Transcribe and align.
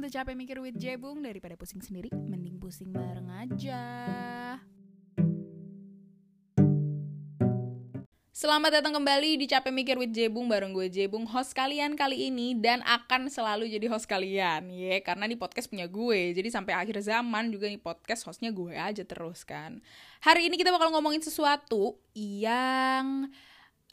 Welcome 0.00 0.16
to 0.16 0.16
Capek 0.16 0.32
Mikir 0.32 0.58
with 0.64 0.80
Jebung 0.80 1.20
Daripada 1.20 1.60
pusing 1.60 1.84
sendiri, 1.84 2.08
mending 2.08 2.56
pusing 2.56 2.88
bareng 2.88 3.28
aja. 3.36 3.84
Selamat 8.32 8.80
datang 8.80 8.96
kembali 8.96 9.36
di 9.36 9.44
Capek 9.44 9.68
Mikir 9.68 10.00
with 10.00 10.16
Jebung 10.16 10.48
bareng 10.48 10.72
gue 10.72 10.88
Jebung 10.88 11.28
host 11.28 11.52
kalian 11.52 12.00
kali 12.00 12.32
ini 12.32 12.56
dan 12.56 12.80
akan 12.80 13.28
selalu 13.28 13.68
jadi 13.68 13.92
host 13.92 14.08
kalian 14.08 14.72
ya 14.72 15.04
karena 15.04 15.28
di 15.28 15.36
podcast 15.36 15.68
punya 15.68 15.84
gue 15.84 16.32
jadi 16.32 16.48
sampai 16.48 16.80
akhir 16.80 17.04
zaman 17.04 17.52
juga 17.52 17.68
nih 17.68 17.76
podcast 17.76 18.24
hostnya 18.24 18.48
gue 18.56 18.72
aja 18.72 19.04
terus 19.04 19.44
kan. 19.44 19.84
Hari 20.24 20.48
ini 20.48 20.56
kita 20.56 20.72
bakal 20.72 20.96
ngomongin 20.96 21.20
sesuatu 21.20 22.00
yang 22.16 23.28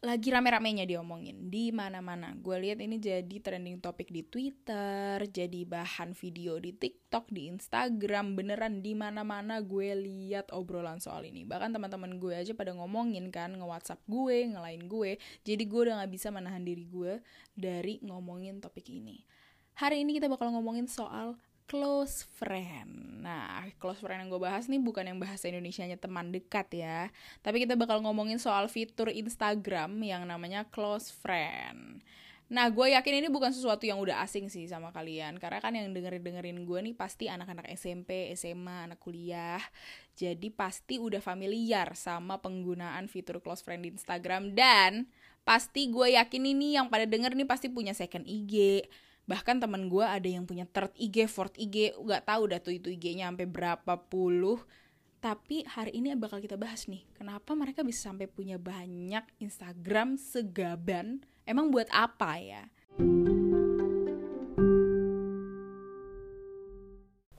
lagi 0.05 0.29
rame-ramenya 0.29 0.86
diomongin 0.86 1.49
di 1.49 1.73
mana-mana. 1.73 2.38
Gue 2.38 2.62
lihat 2.62 2.77
ini 2.77 3.02
jadi 3.02 3.41
trending 3.41 3.81
topik 3.81 4.13
di 4.13 4.22
Twitter, 4.22 5.17
jadi 5.26 5.66
bahan 5.66 6.13
video 6.13 6.62
di 6.62 6.70
TikTok, 6.70 7.34
di 7.34 7.49
Instagram, 7.49 8.38
beneran 8.38 8.86
di 8.86 8.94
mana-mana 8.94 9.58
gue 9.58 9.98
lihat 9.98 10.53
obrolan 10.53 11.02
soal 11.02 11.25
ini. 11.25 11.49
Bahkan 11.49 11.73
teman-teman 11.73 12.22
gue 12.22 12.38
aja 12.38 12.53
pada 12.53 12.77
ngomongin 12.77 13.34
kan, 13.34 13.58
nge-WhatsApp 13.58 14.05
gue, 14.05 14.53
ngelain 14.53 14.86
gue. 14.86 15.17
Jadi 15.41 15.63
gue 15.66 15.81
udah 15.89 16.05
gak 16.05 16.14
bisa 16.14 16.30
menahan 16.30 16.61
diri 16.61 16.86
gue 16.86 17.17
dari 17.58 17.98
ngomongin 18.05 18.61
topik 18.61 18.86
ini. 18.94 19.25
Hari 19.81 20.05
ini 20.05 20.22
kita 20.22 20.30
bakal 20.30 20.53
ngomongin 20.53 20.86
soal 20.86 21.41
close 21.67 22.23
friend. 22.39 23.21
Nah, 23.21 23.67
close 23.77 23.99
friend 23.99 24.23
yang 24.23 24.31
gue 24.31 24.41
bahas 24.41 24.71
nih 24.71 24.80
bukan 24.80 25.03
yang 25.03 25.20
bahasa 25.20 25.52
Indonesia-nya 25.52 25.99
teman 25.99 26.31
dekat 26.31 26.71
ya. 26.71 27.12
Tapi 27.44 27.67
kita 27.67 27.75
bakal 27.75 27.99
ngomongin 27.99 28.39
soal 28.39 28.71
fitur 28.71 29.12
Instagram 29.12 29.91
yang 29.99 30.23
namanya 30.23 30.63
close 30.72 31.11
friend. 31.11 32.02
Nah, 32.48 32.72
gue 32.72 32.95
yakin 32.95 33.20
ini 33.20 33.27
bukan 33.27 33.52
sesuatu 33.52 33.83
yang 33.83 34.00
udah 34.00 34.23
asing 34.23 34.47
sih 34.47 34.64
sama 34.72 34.95
kalian. 34.95 35.36
Karena 35.36 35.59
kan 35.59 35.75
yang 35.75 35.92
dengerin-dengerin 35.92 36.64
gue 36.64 36.80
nih 36.80 36.95
pasti 36.95 37.27
anak-anak 37.27 37.67
SMP, 37.75 38.31
SMA, 38.39 38.88
anak 38.88 39.03
kuliah. 39.03 39.59
Jadi 40.16 40.47
pasti 40.55 40.95
udah 40.95 41.20
familiar 41.20 41.92
sama 41.99 42.39
penggunaan 42.39 43.11
fitur 43.11 43.44
close 43.44 43.59
friend 43.59 43.83
di 43.83 43.92
Instagram. 43.92 44.55
Dan 44.55 45.11
pasti 45.44 45.92
gue 45.92 46.16
yakin 46.16 46.44
ini 46.47 46.80
yang 46.80 46.88
pada 46.88 47.03
denger 47.03 47.36
nih 47.36 47.47
pasti 47.47 47.67
punya 47.67 47.92
second 47.92 48.23
IG, 48.23 48.88
bahkan 49.28 49.59
teman 49.59 49.92
gue 49.92 50.02
ada 50.08 50.23
yang 50.23 50.47
punya 50.47 50.64
third 50.64 50.95
IG, 50.95 51.28
fourth 51.28 51.59
IG, 51.59 52.00
nggak 52.00 52.23
tahu 52.31 52.47
dah 52.47 52.64
tuh 52.64 52.72
itu 52.72 52.88
IG-nya 52.95 53.28
sampai 53.28 53.45
berapa 53.45 53.94
puluh. 54.08 54.64
Tapi 55.20 55.67
hari 55.67 56.00
ini 56.00 56.16
bakal 56.16 56.39
kita 56.39 56.56
bahas 56.56 56.88
nih, 56.88 57.03
kenapa 57.11 57.52
mereka 57.52 57.83
bisa 57.83 58.08
sampai 58.08 58.31
punya 58.31 58.55
banyak 58.55 59.28
Instagram 59.44 60.16
segaban? 60.16 61.28
Emang 61.44 61.67
buat 61.75 61.92
apa 61.92 62.39
ya? 62.39 62.64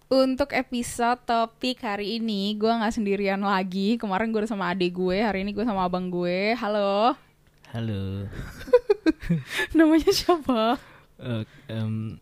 Untuk 0.08 0.52
episode 0.52 1.24
topik 1.24 1.80
hari 1.80 2.20
ini, 2.20 2.52
gue 2.60 2.68
nggak 2.68 3.00
sendirian 3.00 3.40
lagi. 3.40 3.96
Kemarin 3.96 4.28
gue 4.28 4.44
udah 4.44 4.52
sama 4.52 4.76
adik 4.76 4.92
gue, 4.92 5.24
hari 5.24 5.40
ini 5.40 5.56
gue 5.56 5.64
sama 5.64 5.88
abang 5.88 6.12
gue. 6.12 6.52
Halo. 6.52 7.16
Halo. 7.72 8.28
Namanya 9.76 10.12
siapa? 10.12 10.80
Uh, 11.18 11.42
um, 11.68 12.16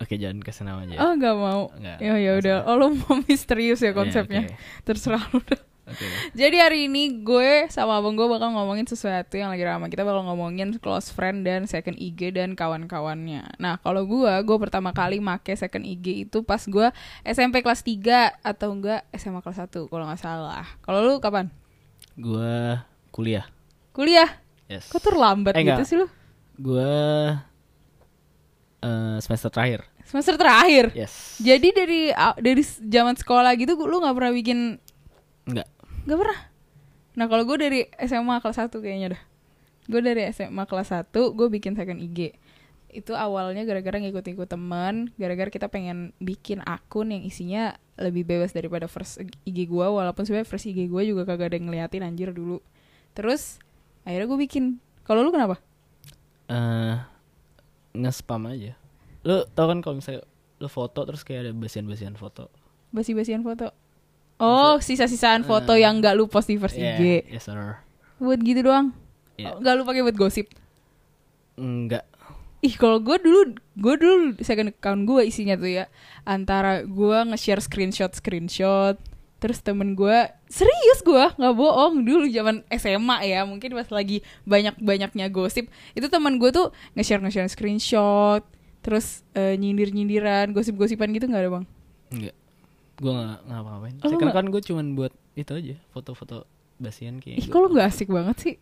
Oke 0.00 0.16
okay, 0.16 0.18
jangan 0.18 0.40
kasih 0.40 0.64
nama 0.64 0.80
aja. 0.88 0.96
Oh 0.96 1.12
nggak 1.12 1.36
mau. 1.36 1.62
Nggak, 1.76 1.98
ya 2.00 2.14
ya 2.16 2.32
udah. 2.40 2.56
Oh 2.64 2.80
lo 2.80 2.88
mau 2.96 3.20
misterius 3.28 3.84
ya 3.84 3.92
iya, 3.92 3.92
konsepnya. 3.92 4.48
Yeah, 4.48 4.56
okay. 4.56 4.84
Terserah 4.88 5.24
lo. 5.28 5.44
Okay. 5.90 6.08
Jadi 6.32 6.56
hari 6.56 6.78
ini 6.86 7.20
gue 7.26 7.66
sama 7.68 7.98
abang 7.98 8.14
gue 8.14 8.24
bakal 8.24 8.54
ngomongin 8.54 8.86
sesuatu 8.86 9.34
yang 9.36 9.50
lagi 9.50 9.60
ramai. 9.66 9.90
Kita 9.90 10.06
bakal 10.06 10.24
ngomongin 10.24 10.78
close 10.78 11.10
friend 11.10 11.42
dan 11.42 11.66
second 11.66 11.98
IG 11.98 12.32
dan 12.32 12.54
kawan-kawannya. 12.54 13.58
Nah 13.58 13.76
kalau 13.82 14.06
gue, 14.06 14.32
gue 14.46 14.56
pertama 14.56 14.94
kali 14.94 15.18
make 15.18 15.52
second 15.58 15.82
IG 15.82 16.30
itu 16.30 16.46
pas 16.46 16.62
gue 16.62 16.88
SMP 17.26 17.60
kelas 17.60 17.82
3 17.82 18.40
atau 18.40 18.72
enggak 18.72 19.04
SMA 19.18 19.42
kelas 19.42 19.66
1 19.66 19.90
kalau 19.90 20.04
nggak 20.06 20.22
salah. 20.22 20.64
Kalau 20.80 21.04
lu 21.04 21.18
kapan? 21.18 21.50
Gue 22.14 22.78
kuliah. 23.10 23.44
Kuliah? 23.90 24.30
Yes. 24.70 24.88
Kok 24.88 25.02
terlambat 25.02 25.58
eh, 25.58 25.66
gitu 25.66 25.74
enggak. 25.74 25.88
sih 25.90 25.96
lu? 25.98 26.06
Gue 26.56 26.88
uh, 28.84 29.16
semester 29.22 29.48
terakhir. 29.52 29.86
Semester 30.04 30.34
terakhir. 30.34 30.90
Yes. 30.96 31.38
Jadi 31.38 31.68
dari 31.70 32.00
dari 32.40 32.62
zaman 32.64 33.14
sekolah 33.14 33.54
gitu 33.56 33.78
lu 33.78 34.02
nggak 34.02 34.16
pernah 34.16 34.32
bikin 34.34 34.80
Enggak. 35.48 35.68
Enggak 36.06 36.18
pernah. 36.22 36.40
Nah, 37.18 37.26
kalau 37.26 37.42
gue 37.42 37.58
dari 37.58 37.80
SMA 38.06 38.38
kelas 38.38 38.58
1 38.70 38.78
kayaknya 38.78 39.08
dah. 39.18 39.22
Gue 39.90 40.00
dari 40.00 40.22
SMA 40.30 40.64
kelas 40.64 40.94
1 40.94 41.10
gue 41.10 41.48
bikin 41.50 41.74
second 41.74 41.98
IG. 41.98 42.38
Itu 42.90 43.14
awalnya 43.14 43.62
gara-gara 43.66 44.02
ngikut-ngikut 44.02 44.50
temen, 44.50 45.14
gara-gara 45.14 45.50
kita 45.50 45.70
pengen 45.70 46.10
bikin 46.18 46.58
akun 46.66 47.14
yang 47.14 47.22
isinya 47.22 47.78
lebih 47.98 48.26
bebas 48.26 48.50
daripada 48.50 48.90
first 48.90 49.22
IG 49.46 49.70
gue, 49.70 49.86
walaupun 49.86 50.26
sebenarnya 50.26 50.48
first 50.48 50.66
IG 50.66 50.90
gue 50.90 51.02
juga 51.06 51.22
kagak 51.26 51.54
ada 51.54 51.56
yang 51.58 51.70
ngeliatin 51.70 52.02
anjir 52.02 52.30
dulu. 52.34 52.58
Terus 53.14 53.58
akhirnya 54.06 54.26
gue 54.26 54.38
bikin. 54.42 54.64
Kalau 55.06 55.26
lu 55.26 55.30
kenapa? 55.34 55.58
Eh 56.50 56.54
uh, 56.54 56.96
nge-spam 57.94 58.42
aja. 58.50 58.72
Lu 59.26 59.44
tau 59.52 59.66
kan 59.70 59.78
kalau 59.84 59.98
misalnya 59.98 60.24
lu 60.60 60.68
foto 60.68 61.02
terus 61.08 61.24
kayak 61.24 61.48
ada 61.48 61.52
basian-basian 61.56 62.14
foto. 62.14 62.52
Basi-basian 62.92 63.40
foto. 63.40 63.72
Oh, 64.40 64.80
sisa-sisaan 64.80 65.44
foto 65.44 65.76
uh, 65.76 65.80
yang 65.80 66.00
gak 66.00 66.16
lu 66.16 66.24
post 66.24 66.48
di 66.48 66.56
first 66.56 66.76
yeah, 66.76 66.96
IG. 66.96 67.28
Yes, 67.28 67.44
sir. 67.44 67.76
Buat 68.16 68.40
gitu 68.40 68.64
doang. 68.64 68.96
Yeah. 69.36 69.56
Oh, 69.56 69.60
gak 69.60 69.76
lu 69.76 69.84
pakai 69.84 70.00
buat 70.00 70.16
gosip. 70.16 70.48
Enggak. 71.60 72.08
Ih, 72.60 72.76
kalau 72.76 73.00
gue 73.00 73.16
dulu, 73.20 73.56
gue 73.56 73.94
dulu 73.96 74.36
second 74.44 74.72
account 74.72 75.08
gue 75.08 75.24
isinya 75.24 75.56
tuh 75.56 75.80
ya 75.80 75.88
antara 76.28 76.84
gue 76.84 77.18
nge-share 77.32 77.64
screenshot 77.64 78.12
screenshot, 78.12 79.00
terus 79.40 79.64
temen 79.64 79.96
gue 79.96 80.18
serius 80.46 81.00
gue 81.00 81.24
nggak 81.40 81.54
bohong. 81.56 82.04
Dulu 82.04 82.28
zaman 82.28 82.62
SMA 82.76 83.16
ya 83.26 83.42
mungkin 83.48 83.72
pas 83.74 83.88
lagi 83.88 84.20
banyak 84.44 84.76
banyaknya 84.78 85.32
gosip 85.32 85.72
itu 85.96 86.06
teman 86.06 86.36
gue 86.36 86.52
tuh 86.52 86.70
nge-share 86.94 87.24
nge-share 87.24 87.48
screenshot 87.48 88.44
terus 88.80 89.24
uh, 89.34 89.56
nyindir 89.56 89.92
nyindiran 89.92 90.52
gosip 90.52 90.76
gosipan 90.76 91.10
gitu 91.16 91.26
nggak 91.26 91.42
ada 91.48 91.50
bang? 91.56 91.64
Enggak 92.12 92.36
gue 93.00 93.12
nggak 93.16 93.38
ngapa-ngapain 93.48 93.94
oh, 94.04 94.08
sekarang 94.12 94.36
kan 94.36 94.46
gue 94.52 94.60
cuman 94.60 94.86
buat 94.92 95.12
itu 95.32 95.52
aja 95.56 95.76
foto-foto 95.88 96.44
basian 96.76 97.16
kayak 97.16 97.40
Ih, 97.40 97.48
kalau 97.48 97.72
nggak 97.72 97.88
asik 97.88 98.12
banget 98.12 98.36
sih? 98.36 98.54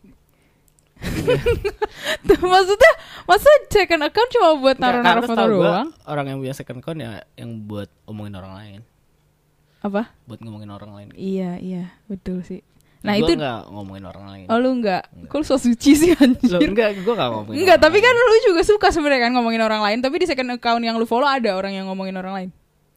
Maksudnya 2.26 2.92
masa 3.26 3.50
second 3.70 4.02
account 4.02 4.30
cuma 4.34 4.58
buat 4.58 4.76
naruh-naruh 4.82 5.22
foto 5.26 5.44
doang? 5.46 5.90
orang 6.06 6.26
yang 6.26 6.38
punya 6.42 6.54
second 6.54 6.82
account 6.82 6.98
ya 7.02 7.22
yang 7.38 7.66
buat 7.66 7.90
omongin 8.06 8.34
orang 8.38 8.52
lain 8.58 8.80
apa 9.78 10.10
buat 10.26 10.40
ngomongin 10.42 10.70
orang 10.74 10.90
lain 10.94 11.08
iya 11.14 11.54
iya 11.58 11.94
betul 12.10 12.42
sih 12.42 12.62
Nah 12.98 13.14
gua 13.14 13.30
itu 13.30 13.32
nggak 13.38 13.60
ngomongin 13.70 14.04
orang 14.10 14.24
lain. 14.26 14.46
Oh 14.50 14.58
lu 14.58 14.82
nggak? 14.82 15.30
Kok 15.30 15.36
lu 15.38 15.44
so 15.46 15.54
suci 15.54 15.94
sih 15.94 16.10
anjir? 16.18 16.50
Lo 16.50 16.58
enggak, 16.58 16.98
gue 16.98 17.14
gak 17.14 17.30
ngomongin. 17.30 17.62
Enggak, 17.62 17.78
tapi 17.78 18.02
kan 18.02 18.10
lu 18.10 18.36
juga 18.42 18.66
suka 18.66 18.90
sebenarnya 18.90 19.30
kan 19.30 19.32
ngomongin 19.38 19.62
orang 19.62 19.86
lain. 19.86 19.98
Tapi 20.02 20.18
di 20.18 20.26
second 20.26 20.50
account 20.58 20.82
yang 20.82 20.98
lu 20.98 21.06
follow 21.06 21.30
ada 21.30 21.54
orang 21.54 21.78
yang 21.78 21.86
ngomongin 21.86 22.18
orang 22.18 22.34
lain. 22.34 22.48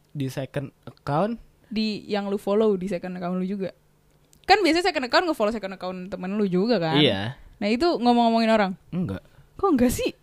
Di 0.09 0.25
second 0.33 0.73
account? 0.89 1.37
Di 1.69 2.01
yang 2.09 2.33
lu 2.33 2.41
follow 2.41 2.73
di 2.81 2.89
second 2.89 3.13
account 3.13 3.37
lu 3.37 3.45
juga. 3.45 3.77
Kan 4.49 4.65
biasanya 4.65 4.89
second 4.89 5.05
account 5.05 5.23
nge-follow 5.29 5.53
second 5.53 5.73
account 5.77 5.99
temen 6.09 6.33
lu 6.33 6.49
juga 6.49 6.81
kan? 6.81 6.97
Iya. 6.97 7.37
Nah 7.61 7.69
itu 7.69 7.85
ngomong-ngomongin 8.01 8.49
orang? 8.49 8.71
Enggak. 8.89 9.21
Kok 9.61 9.69
enggak 9.77 9.93
sih? 9.93 10.17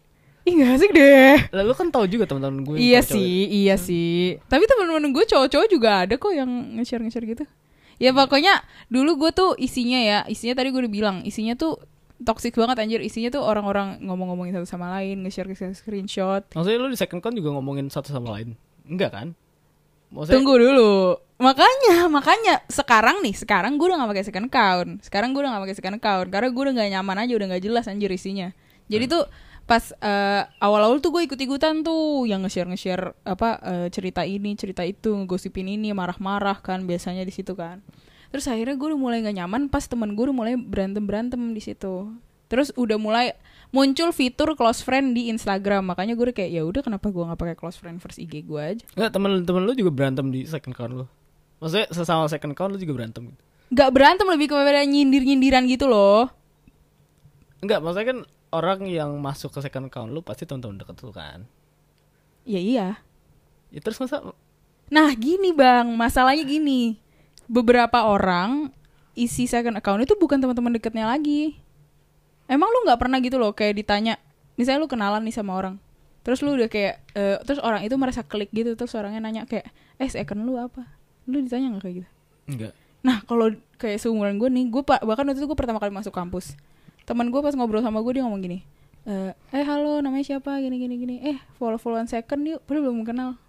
Ih 0.49 0.55
gak 0.65 0.71
asik 0.81 0.91
deh. 0.97 1.37
Lalu 1.53 1.73
kan 1.77 1.93
tahu 1.93 2.09
juga 2.09 2.25
teman-teman 2.25 2.65
gue. 2.65 2.77
Iya 2.81 3.05
sih, 3.05 3.45
iya 3.53 3.77
hmm. 3.77 3.85
sih. 3.85 4.41
Tapi 4.49 4.65
teman-teman 4.65 5.13
gue 5.13 5.25
cowok-cowok 5.29 5.69
juga 5.69 6.09
ada 6.09 6.15
kok 6.17 6.33
yang 6.33 6.49
nge-share 6.81 7.05
nge-share 7.05 7.29
gitu. 7.29 7.45
Ya 8.01 8.17
pokoknya 8.17 8.65
dulu 8.89 9.29
gue 9.29 9.31
tuh 9.37 9.53
isinya 9.61 10.01
ya, 10.01 10.19
isinya 10.25 10.57
tadi 10.57 10.73
gue 10.73 10.81
udah 10.81 10.93
bilang, 10.93 11.17
isinya 11.29 11.53
tuh 11.53 11.77
toxic 12.25 12.57
banget 12.57 12.81
anjir. 12.81 13.05
Isinya 13.05 13.29
tuh 13.29 13.45
orang-orang 13.45 14.01
ngomong-ngomongin 14.01 14.57
satu 14.57 14.65
sama 14.65 14.89
lain, 14.97 15.21
nge-share 15.21 15.53
screenshot. 15.77 16.49
Maksudnya 16.57 16.79
lu 16.81 16.89
di 16.89 16.97
second 16.97 17.21
account 17.21 17.37
juga 17.37 17.53
ngomongin 17.53 17.93
satu 17.93 18.09
sama 18.09 18.41
lain? 18.41 18.57
Enggak 18.89 19.13
kan? 19.13 19.29
Maksudnya... 20.09 20.41
Tunggu 20.41 20.55
dulu. 20.57 21.21
Makanya, 21.39 22.11
makanya 22.11 22.55
sekarang 22.67 23.23
nih, 23.23 23.37
sekarang 23.37 23.79
gue 23.79 23.87
udah 23.87 24.03
gak 24.03 24.11
pakai 24.11 24.25
second 24.27 24.47
account. 24.49 24.91
Sekarang 25.05 25.31
gue 25.37 25.41
udah 25.45 25.53
gak 25.55 25.65
pakai 25.69 25.77
second 25.77 25.97
account 26.01 26.29
karena 26.33 26.49
gue 26.51 26.63
udah 26.65 26.75
gak 26.75 26.91
nyaman 26.99 27.17
aja, 27.23 27.33
udah 27.37 27.47
gak 27.55 27.63
jelas 27.63 27.85
anjir 27.87 28.11
isinya. 28.11 28.49
Jadi 28.89 29.05
hmm. 29.07 29.13
tuh 29.13 29.23
pas 29.69 29.85
uh, 30.01 30.49
awal-awal 30.65 30.97
tuh 31.05 31.13
gue 31.13 31.29
ikut-ikutan 31.29 31.85
tuh 31.85 32.25
yang 32.25 32.41
nge-share 32.41 32.73
nge-share 32.73 33.13
apa 33.29 33.61
uh, 33.61 33.87
cerita 33.93 34.25
ini 34.25 34.57
cerita 34.57 34.81
itu 34.81 35.13
ngegosipin 35.13 35.69
ini 35.69 35.93
marah-marah 35.93 36.65
kan 36.65 36.89
biasanya 36.89 37.21
di 37.21 37.31
situ 37.37 37.53
kan. 37.53 37.85
Terus 38.33 38.49
akhirnya 38.49 38.81
gue 38.81 38.89
udah 38.97 39.01
mulai 39.01 39.21
gak 39.21 39.37
nyaman 39.37 39.69
pas 39.69 39.85
temen 39.85 40.17
gue 40.17 40.25
udah 40.25 40.37
mulai 40.37 40.57
berantem 40.57 41.05
berantem 41.05 41.53
di 41.53 41.61
situ. 41.61 42.17
Terus 42.49 42.73
udah 42.81 42.97
mulai 42.97 43.37
muncul 43.69 44.09
fitur 44.17 44.57
close 44.57 44.81
friend 44.81 45.13
di 45.13 45.29
Instagram 45.29 45.93
makanya 45.93 46.17
gue 46.17 46.33
kayak 46.33 46.49
ya 46.49 46.65
udah 46.65 46.81
kenapa 46.81 47.13
gue 47.13 47.21
nggak 47.21 47.37
pakai 47.37 47.57
close 47.61 47.77
friend 47.77 48.01
first 48.01 48.17
IG 48.17 48.49
gue 48.49 48.63
aja? 48.73 48.85
Nggak 48.97 49.13
temen-temen 49.13 49.63
lu 49.69 49.73
juga 49.77 49.93
berantem 49.93 50.33
di 50.33 50.49
second 50.49 50.73
account 50.73 50.93
lu. 50.97 51.07
Maksudnya 51.61 51.93
sesama 51.93 52.25
second 52.33 52.57
account 52.57 52.73
lu 52.73 52.81
juga 52.81 53.05
berantem 53.05 53.37
gitu? 53.37 53.43
Nggak 53.69 53.91
berantem 53.93 54.27
lebih 54.33 54.49
kepada 54.49 54.81
nyindir 54.89 55.29
nyindiran 55.29 55.69
gitu 55.69 55.85
loh. 55.93 56.33
Enggak, 57.61 57.85
maksudnya 57.85 58.09
kan 58.09 58.19
orang 58.55 58.89
yang 58.89 59.13
masuk 59.21 59.53
ke 59.53 59.61
second 59.65 59.93
account 59.93 60.11
lu 60.13 60.25
pasti 60.25 60.49
teman-teman 60.49 60.81
deket 60.81 60.97
lu 61.05 61.13
kan 61.13 61.45
ya 62.49 62.61
iya 62.61 62.89
Ya 63.69 63.81
terus 63.85 64.01
masa 64.01 64.25
Nah 64.89 65.13
gini 65.13 65.53
bang, 65.53 65.85
masalahnya 65.93 66.49
gini. 66.49 66.97
Beberapa 67.45 68.09
orang 68.09 68.73
isi 69.13 69.45
second 69.45 69.77
account 69.77 70.01
itu 70.01 70.17
bukan 70.17 70.41
teman-teman 70.41 70.81
deketnya 70.81 71.05
lagi. 71.05 71.61
Emang 72.49 72.73
lu 72.73 72.89
nggak 72.89 72.97
pernah 72.97 73.21
gitu 73.21 73.37
loh 73.37 73.53
kayak 73.53 73.77
ditanya, 73.77 74.17
misalnya 74.57 74.81
lu 74.81 74.89
kenalan 74.89 75.21
nih 75.21 75.37
sama 75.37 75.53
orang, 75.53 75.77
terus 76.25 76.41
lu 76.41 76.57
udah 76.57 76.73
kayak, 76.73 77.05
eh, 77.13 77.37
terus 77.45 77.61
orang 77.61 77.85
itu 77.85 77.93
merasa 78.01 78.25
klik 78.25 78.49
gitu, 78.57 78.73
terus 78.73 78.97
orangnya 78.97 79.21
nanya 79.21 79.45
kayak, 79.45 79.69
eh 80.01 80.09
second 80.09 80.49
lu 80.49 80.57
apa? 80.57 80.89
Lu 81.29 81.45
ditanya 81.45 81.77
nggak 81.77 81.85
kayak 81.85 81.97
gitu? 82.01 82.11
enggak. 82.49 82.73
Nah 83.05 83.21
kalau 83.29 83.53
kayak 83.77 84.01
seumuran 84.01 84.41
gue 84.41 84.49
nih, 84.49 84.65
gue 84.73 84.81
bahkan 84.81 85.29
waktu 85.29 85.45
itu 85.45 85.45
gue 85.45 85.59
pertama 85.61 85.77
kali 85.77 85.93
masuk 85.93 86.17
kampus, 86.17 86.57
teman 87.09 87.33
gue 87.33 87.41
pas 87.41 87.57
ngobrol 87.57 87.81
sama 87.81 88.05
gue 88.05 88.21
dia 88.21 88.23
ngomong 88.29 88.45
gini, 88.45 88.61
eh, 89.09 89.33
eh 89.57 89.65
halo 89.65 90.05
namanya 90.05 90.37
siapa 90.37 90.61
gini 90.61 90.77
gini 90.77 90.95
gini, 91.01 91.17
eh 91.25 91.41
follow 91.57 91.81
followan 91.81 92.05
second 92.05 92.45
yuk, 92.45 92.61
padahal 92.69 92.93
belum 92.93 93.09
kenal. 93.09 93.41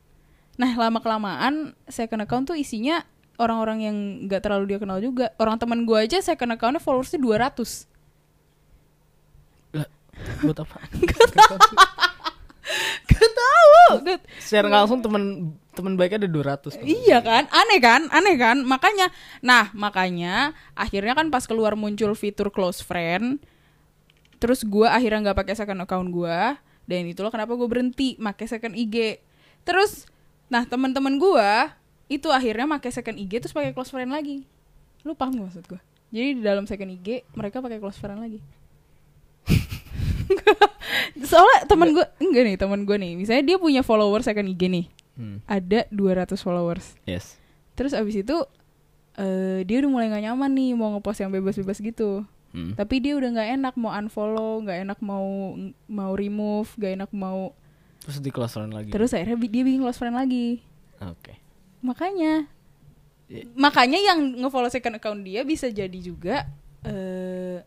Nah 0.56 0.71
lama 0.79 1.03
kelamaan 1.03 1.75
second 1.91 2.23
account 2.23 2.47
tuh 2.47 2.56
isinya 2.56 3.03
orang-orang 3.35 3.83
yang 3.83 3.95
nggak 4.31 4.47
terlalu 4.47 4.75
dia 4.75 4.79
kenal 4.79 5.03
juga. 5.03 5.35
Orang 5.35 5.59
teman 5.59 5.83
gue 5.83 6.00
aja 6.00 6.23
second 6.23 6.56
accountnya 6.56 6.79
followersnya 6.79 7.19
200 7.19 7.88
Lah, 9.75 9.88
buat 10.44 10.59
apa? 10.63 10.79
Gak 13.06 13.31
tahu. 13.31 13.83
Gak- 14.06 14.25
Secara 14.38 14.68
langsung 14.69 15.01
teman 15.01 15.54
teman 15.74 15.95
baiknya 15.95 16.27
ada 16.27 16.30
200. 16.30 16.75
kan? 16.75 16.83
Iya 16.83 17.18
kan, 17.24 17.44
aneh 17.50 17.80
kan, 17.80 18.01
aneh 18.12 18.36
kan. 18.36 18.57
Makanya, 18.62 19.07
nah 19.39 19.71
makanya 19.71 20.51
akhirnya 20.75 21.16
kan 21.16 21.31
pas 21.31 21.48
keluar 21.48 21.74
muncul 21.74 22.12
fitur 22.13 22.51
close 22.51 22.83
friend, 22.83 23.39
terus 24.38 24.62
gua 24.62 24.94
akhirnya 24.94 25.31
nggak 25.31 25.39
pakai 25.39 25.56
second 25.56 25.80
account 25.80 26.12
gua, 26.12 26.60
dan 26.83 27.07
itulah 27.07 27.31
kenapa 27.31 27.56
gue 27.56 27.69
berhenti 27.69 28.19
pakai 28.19 28.45
second 28.45 28.75
IG. 28.75 29.24
Terus, 29.63 30.04
nah 30.48 30.65
teman-teman 30.65 31.15
gua 31.15 31.72
itu 32.07 32.27
akhirnya 32.27 32.65
pakai 32.68 32.92
second 32.92 33.15
IG 33.15 33.39
terus 33.39 33.56
pakai 33.56 33.72
close 33.72 33.89
friend 33.89 34.12
lagi. 34.12 34.44
Lu 35.06 35.15
paham 35.15 35.38
gak 35.38 35.48
maksud 35.54 35.65
gua? 35.65 35.80
Jadi 36.10 36.30
di 36.38 36.44
dalam 36.44 36.65
second 36.65 36.89
IG 36.92 37.24
mereka 37.33 37.62
pakai 37.62 37.77
close 37.77 37.95
friend 37.95 38.19
lagi. 38.19 38.42
Soalnya 41.22 41.60
teman 41.66 41.92
gue 41.92 42.06
enggak 42.19 42.44
nih 42.46 42.56
teman 42.56 42.81
gue 42.84 42.96
nih, 42.96 43.13
misalnya 43.16 43.44
dia 43.46 43.57
punya 43.57 43.81
follower 43.81 44.22
second 44.22 44.48
IG 44.48 44.62
nih, 44.66 44.86
Hmm. 45.13 45.44
ada 45.46 45.84
200 45.90 46.40
followers. 46.40 46.96
Yes. 47.04 47.36
Terus 47.75 47.92
abis 47.92 48.22
itu 48.22 48.38
eh 49.16 49.62
dia 49.63 49.84
udah 49.84 49.90
mulai 49.90 50.07
gak 50.07 50.24
nyaman 50.24 50.51
nih 50.51 50.72
mau 50.74 50.96
ngepost 50.96 51.19
yang 51.19 51.30
bebas-bebas 51.30 51.78
gitu. 51.78 52.24
Hmm. 52.50 52.74
Tapi 52.74 52.98
dia 52.98 53.13
udah 53.13 53.30
nggak 53.30 53.50
enak 53.56 53.74
mau 53.75 53.92
unfollow, 53.92 54.63
nggak 54.63 54.80
enak 54.81 55.00
mau 55.00 55.54
mau 55.86 56.12
remove, 56.13 56.72
gak 56.75 56.98
enak 56.98 57.12
mau. 57.12 57.51
Terus 58.00 58.24
di 58.24 58.31
close 58.31 58.56
friend 58.56 58.72
lagi. 58.72 58.90
Terus 58.90 59.12
akhirnya 59.12 59.38
dia 59.38 59.63
bikin 59.63 59.84
close 59.84 60.00
friend 60.00 60.16
lagi. 60.16 60.63
Oke. 61.00 61.36
Makanya, 61.80 62.48
Iya. 63.30 63.44
makanya 63.54 64.00
yang 64.01 64.19
ngefollow 64.40 64.68
second 64.68 64.98
account 64.98 65.22
dia 65.22 65.44
bisa 65.44 65.69
jadi 65.69 66.00
juga 66.00 66.50
eh 66.81 67.62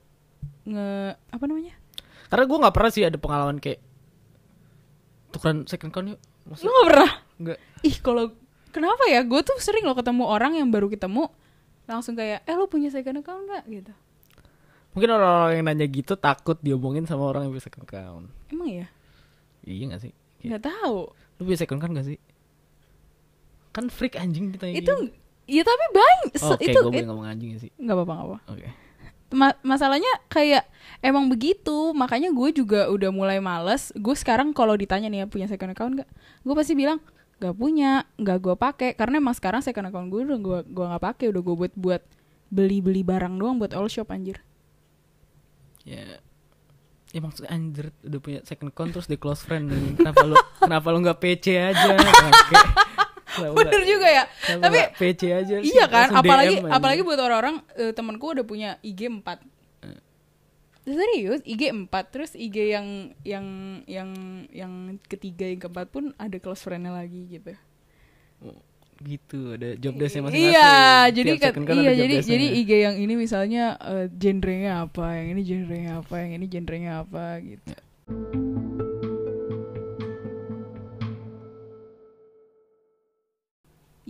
nge 0.64 0.90
apa 1.30 1.44
namanya? 1.46 1.78
Karena 2.32 2.44
gue 2.48 2.58
nggak 2.58 2.74
pernah 2.74 2.90
sih 2.90 3.04
ada 3.04 3.18
pengalaman 3.20 3.60
kayak 3.60 3.76
tukeran 5.30 5.68
second 5.68 5.92
account 5.92 6.16
yuk. 6.16 6.20
Lu 6.42 6.48
Maksudnya 6.48 6.72
nggak 6.72 6.88
pernah? 6.88 7.10
enggak. 7.36 7.58
Ih 7.82 7.96
kalau 8.00 8.24
kenapa 8.70 9.04
ya? 9.06 9.20
Gue 9.22 9.40
tuh 9.42 9.60
sering 9.60 9.84
loh 9.84 9.92
ketemu 9.92 10.24
orang 10.24 10.56
yang 10.56 10.68
baru 10.68 10.88
ketemu 10.88 11.28
langsung 11.84 12.14
kayak, 12.14 12.40
eh 12.42 12.54
lu 12.54 12.64
punya 12.64 12.88
second 12.88 13.20
account 13.20 13.44
nggak 13.44 13.64
gitu? 13.68 13.92
Mungkin 14.92 15.08
orang-orang 15.08 15.52
yang 15.56 15.66
nanya 15.66 15.86
gitu 15.88 16.16
takut 16.16 16.56
diomongin 16.60 17.04
sama 17.04 17.24
orang 17.24 17.44
yang 17.44 17.52
punya 17.52 17.64
second 17.64 17.84
account. 17.84 18.26
Emang 18.48 18.68
ya? 18.68 18.86
Iya 19.62 19.84
gak 19.88 20.00
sih? 20.02 20.12
Kayak, 20.36 20.48
Nggak 20.48 20.62
tahu. 20.68 20.98
Lu 21.36 21.42
punya 21.42 21.58
second 21.58 21.78
account 21.80 21.92
gak 21.96 22.08
sih? 22.08 22.18
Kan 23.72 23.88
freak 23.88 24.16
anjing 24.16 24.52
ditanya 24.52 24.74
itu 24.74 24.84
gitu. 24.84 24.94
ya 25.48 25.64
tapi 25.64 25.84
banyak 25.90 26.44
Oke, 26.44 26.64
itu 26.66 26.76
gue 26.76 26.92
boleh 26.92 27.00
it- 27.00 27.08
ngomong 27.08 27.24
anjing 27.24 27.48
gak 27.56 27.62
sih? 27.64 27.70
nggak 27.74 27.94
apa-apa 27.94 28.12
nggak 28.12 28.28
apa 28.28 28.38
Oke. 28.52 28.68
Ma- 29.32 29.58
masalahnya 29.64 30.08
kayak 30.28 30.68
emang 31.00 31.26
begitu 31.32 31.96
makanya 31.96 32.30
gue 32.30 32.48
juga 32.52 32.88
udah 32.92 33.10
mulai 33.10 33.40
males. 33.40 33.90
Gue 33.96 34.12
sekarang 34.12 34.52
kalau 34.52 34.76
ditanya 34.76 35.08
nih 35.08 35.24
ya 35.24 35.26
punya 35.26 35.46
second 35.48 35.72
account 35.72 35.92
nggak? 36.00 36.10
Gue 36.44 36.54
pasti 36.54 36.76
bilang 36.76 37.00
nggak 37.40 37.54
punya 37.56 38.04
nggak 38.20 38.38
gue 38.38 38.54
pakai. 38.56 38.90
Karena 38.94 39.18
emang 39.18 39.34
sekarang 39.34 39.64
second 39.64 39.88
account 39.88 40.12
gue 40.12 40.22
udah 40.24 40.38
gue 40.38 40.58
gue 40.68 40.84
nggak 40.84 41.02
pakai 41.02 41.26
udah 41.32 41.42
gue 41.42 41.54
buat 41.66 41.74
buat 41.74 42.02
beli 42.52 42.84
beli 42.84 43.02
barang 43.02 43.40
doang 43.40 43.56
buat 43.56 43.72
all 43.72 43.88
shop 43.88 44.12
anjir. 44.12 44.44
Ya 45.82 46.20
Ya 47.12 47.20
maksudnya 47.20 47.52
anjir 47.52 47.92
udah 48.08 48.20
punya 48.24 48.40
second 48.40 48.72
account 48.72 48.96
terus 48.96 49.04
di 49.04 49.20
close 49.20 49.44
friend 49.44 49.68
kenapa 50.00 50.24
lu 50.24 50.32
kenapa 50.56 50.86
lu 50.88 51.04
nggak 51.04 51.20
PC 51.20 51.44
aja 51.60 51.92
bener 53.56 53.82
juga 53.84 54.08
ya. 54.08 54.24
Kenapa 54.44 54.64
tapi 54.68 54.80
PC 54.98 55.20
aja 55.32 55.54
sih? 55.60 55.72
iya 55.72 55.84
kan 55.88 56.08
apalagi 56.12 56.60
DM 56.60 56.68
apalagi 56.68 57.02
buat 57.04 57.20
orang-orang 57.20 57.56
eh, 57.78 57.92
temanku 57.92 58.32
udah 58.32 58.44
punya 58.44 58.76
IG 58.84 59.08
4 59.08 59.24
serius 60.82 61.40
IG 61.46 61.70
4 61.70 61.90
terus 62.10 62.34
IG 62.34 62.74
yang 62.74 63.14
yang 63.22 63.46
yang 63.86 64.10
yang 64.50 64.72
ketiga 65.06 65.46
yang 65.46 65.62
keempat 65.62 65.86
pun 65.94 66.10
ada 66.18 66.36
close 66.42 66.66
friend-nya 66.66 66.90
lagi 66.90 67.30
gitu. 67.30 67.54
Gitu 69.02 69.40
ada 69.58 69.78
job 69.78 69.94
desk 69.98 70.18
masing-masing. 70.18 70.54
Iya, 70.54 71.10
jadi 71.10 71.30
kan, 71.38 71.52
kan 71.66 71.74
iya 71.74 71.92
jadi 71.94 72.14
desk-nya. 72.18 72.30
jadi 72.34 72.46
IG 72.62 72.70
yang 72.82 72.96
ini 72.98 73.14
misalnya 73.14 73.64
eh, 73.78 74.06
genrenya 74.10 74.86
apa, 74.86 75.06
yang 75.22 75.38
ini 75.38 75.42
genrenya 75.42 75.92
apa, 76.02 76.14
yang 76.22 76.32
ini 76.38 76.46
genrenya 76.50 76.92
apa 77.06 77.24
gitu. 77.42 77.72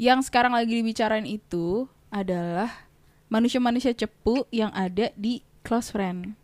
Yang 0.02 0.26
sekarang 0.26 0.58
lagi 0.58 0.74
dibicarain 0.74 1.22
itu 1.22 1.86
adalah 2.10 2.90
manusia-manusia 3.30 3.94
cepu 3.94 4.50
yang 4.50 4.74
ada 4.74 5.14
di 5.14 5.46
close 5.62 5.94
friend. 5.94 6.34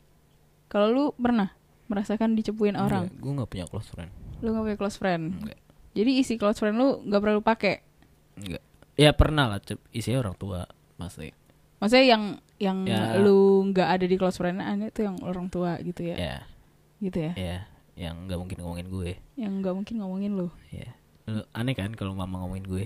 Kalau 0.70 0.87
lu 0.94 1.05
pernah 1.19 1.50
merasakan 1.90 2.38
dicepuin 2.38 2.78
orang, 2.78 3.10
gue 3.10 3.32
nggak 3.34 3.50
punya 3.50 3.66
close 3.66 3.90
friend 3.90 4.14
lu 4.38 4.55
gak 4.55 4.64
punya 4.64 4.78
close 4.78 4.99
friend. 4.99 5.25
Enggak. 5.43 5.58
Jadi 5.99 6.10
isi 6.22 6.34
close 6.38 6.58
friend 6.62 6.78
lu 6.78 7.02
gak 7.10 7.22
perlu 7.22 7.40
pakai. 7.43 7.82
Enggak. 8.38 8.62
Ya 8.99 9.10
pernah 9.14 9.46
lah, 9.46 9.58
isinya 9.90 10.22
orang 10.22 10.37
tua 10.38 10.66
pasti. 10.94 11.31
Maksudnya 11.78 12.06
yang 12.06 12.22
yang 12.58 12.78
Ya. 12.87 13.14
lu 13.22 13.66
nggak 13.70 13.87
ada 13.87 14.05
di 14.10 14.19
close 14.19 14.34
friend 14.34 14.58
ada 14.58 14.90
itu 14.90 15.06
yang 15.06 15.14
orang 15.22 15.46
tua 15.46 15.78
gitu 15.78 16.10
ya. 16.10 16.16
Ya, 16.19 16.37
Gitu 16.99 17.19
ya. 17.19 17.32
ya, 17.38 17.58
yang 17.94 18.27
nggak 18.27 18.38
mungkin 18.38 18.58
ngomongin 18.58 18.86
gue. 18.91 19.10
Yang 19.38 19.53
nggak 19.62 19.74
mungkin 19.79 19.94
ngomongin 20.03 20.32
lu. 20.34 20.48
Ya, 20.74 20.91
Lu- 21.31 21.46
aneh 21.55 21.79
kan 21.79 21.94
kalau 21.94 22.19
mama 22.19 22.43
ngomongin 22.43 22.67
gue. 22.67 22.84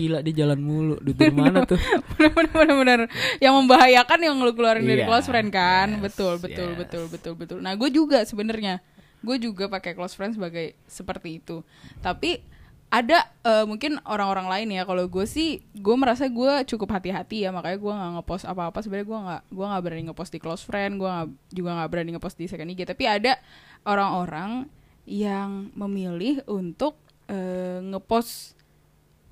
Gila 0.00 0.20
dia 0.20 0.44
jalan 0.44 0.60
mulu, 0.60 0.96
duit 1.00 1.16
mana 1.32 1.64
tuh? 1.64 1.80
Bener-bener 2.56 3.08
yang 3.40 3.56
membahayakan 3.56 4.18
yang 4.20 4.36
lu 4.36 4.52
keluarin 4.52 4.84
dari 4.84 5.02
Iya, 5.04 5.08
close 5.08 5.26
friend 5.28 5.48
kan. 5.48 5.96
yes, 5.96 6.02
betul, 6.02 6.36
betul, 6.38 6.68
yes. 6.72 6.78
betul, 6.78 7.04
betul, 7.08 7.32
betul. 7.34 7.58
Nah, 7.64 7.72
gue 7.74 7.88
juga 7.88 8.22
sebenarnya 8.24 8.84
gue 9.24 9.36
juga 9.40 9.66
pakai 9.66 9.96
close 9.96 10.14
friend 10.14 10.36
sebagai 10.36 10.76
seperti 10.86 11.40
itu. 11.40 11.64
Tapi 12.04 12.38
ada 12.86 13.26
eh, 13.42 13.66
mungkin 13.66 13.98
orang-orang 14.06 14.46
lain 14.46 14.68
ya 14.78 14.82
kalau 14.86 15.10
gue 15.10 15.26
sih 15.26 15.58
gue 15.74 15.96
merasa 15.98 16.30
gue 16.30 16.52
cukup 16.70 16.94
hati-hati 16.94 17.42
ya 17.42 17.50
makanya 17.50 17.78
gue 17.82 17.92
nggak 17.92 18.12
ngepost 18.22 18.44
apa-apa 18.46 18.78
sebenarnya 18.78 19.08
gue 19.10 19.18
nggak 19.26 19.42
gue 19.50 19.66
nggak 19.66 19.82
berani 19.82 20.02
ngepost 20.06 20.30
di 20.30 20.38
close 20.38 20.62
friend 20.62 21.02
gue 21.02 21.08
nggak 21.10 21.28
juga 21.50 21.70
nggak 21.82 21.90
berani 21.90 22.10
ngepost 22.14 22.38
di 22.38 22.46
second 22.46 22.70
IG 22.70 22.86
tapi 22.86 23.04
ada 23.10 23.42
orang-orang 23.82 24.70
yang 25.02 25.70
memilih 25.74 26.42
untuk 26.46 26.94
eh, 27.26 27.82
ngepost 27.82 28.55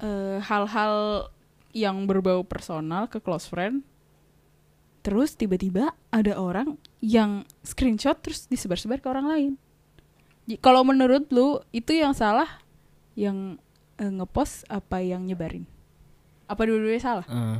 eh, 0.04 0.38
hal-hal 0.44 1.26
yang 1.72 2.04
berbau 2.04 2.44
personal 2.44 3.08
ke 3.08 3.18
close 3.18 3.48
friend 3.48 3.80
terus 5.00 5.32
tiba-tiba 5.32 5.96
ada 6.12 6.36
orang 6.36 6.76
yang 7.00 7.48
screenshot 7.64 8.20
terus 8.20 8.44
disebar-sebar 8.46 9.00
ke 9.00 9.08
orang 9.08 9.26
lain 9.26 9.52
kalau 10.60 10.84
menurut 10.84 11.24
lu 11.32 11.64
itu 11.72 11.96
yang 11.96 12.12
salah 12.12 12.60
yang 13.16 13.56
eh, 13.96 14.12
ngepost 14.12 14.68
apa 14.68 15.00
yang 15.00 15.24
nyebarin 15.24 15.64
apa 16.44 16.60
dua-duanya 16.68 17.00
salah 17.00 17.26
Eh, 17.26 17.58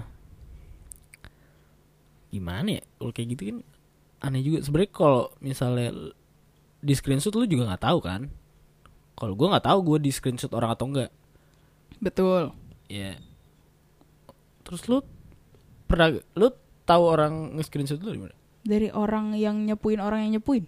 gimana 2.35 2.81
ya? 2.81 2.83
Kalau 2.99 3.13
kayak 3.15 3.29
gitu 3.37 3.43
kan 3.47 3.59
aneh 4.21 4.43
juga. 4.43 4.59
Sebenarnya 4.67 4.91
kalau 4.91 5.23
misalnya 5.39 5.89
di 6.83 6.93
screenshot 6.93 7.33
lu 7.39 7.47
juga 7.47 7.71
nggak 7.71 7.85
tahu 7.87 7.99
kan? 8.03 8.27
Kalau 9.15 9.39
gue 9.39 9.47
nggak 9.47 9.65
tahu 9.65 9.79
gue 9.95 9.99
di 10.03 10.11
screenshot 10.11 10.51
orang 10.51 10.75
atau 10.75 10.91
enggak. 10.91 11.11
Betul 12.05 12.53
Ya. 12.85 13.17
Terus 14.61 14.85
lu 14.87 15.01
pernah 15.89 16.13
lu 16.37 16.49
tahu 16.85 17.03
orang 17.05 17.57
nge-screenshot 17.57 17.97
lu 17.99 18.13
di 18.13 18.21
mana? 18.21 18.37
dari 18.61 18.89
orang 18.89 19.37
yang 19.37 19.65
nyepuin 19.65 20.01
orang 20.01 20.25
yang 20.29 20.37
nyepuin 20.37 20.65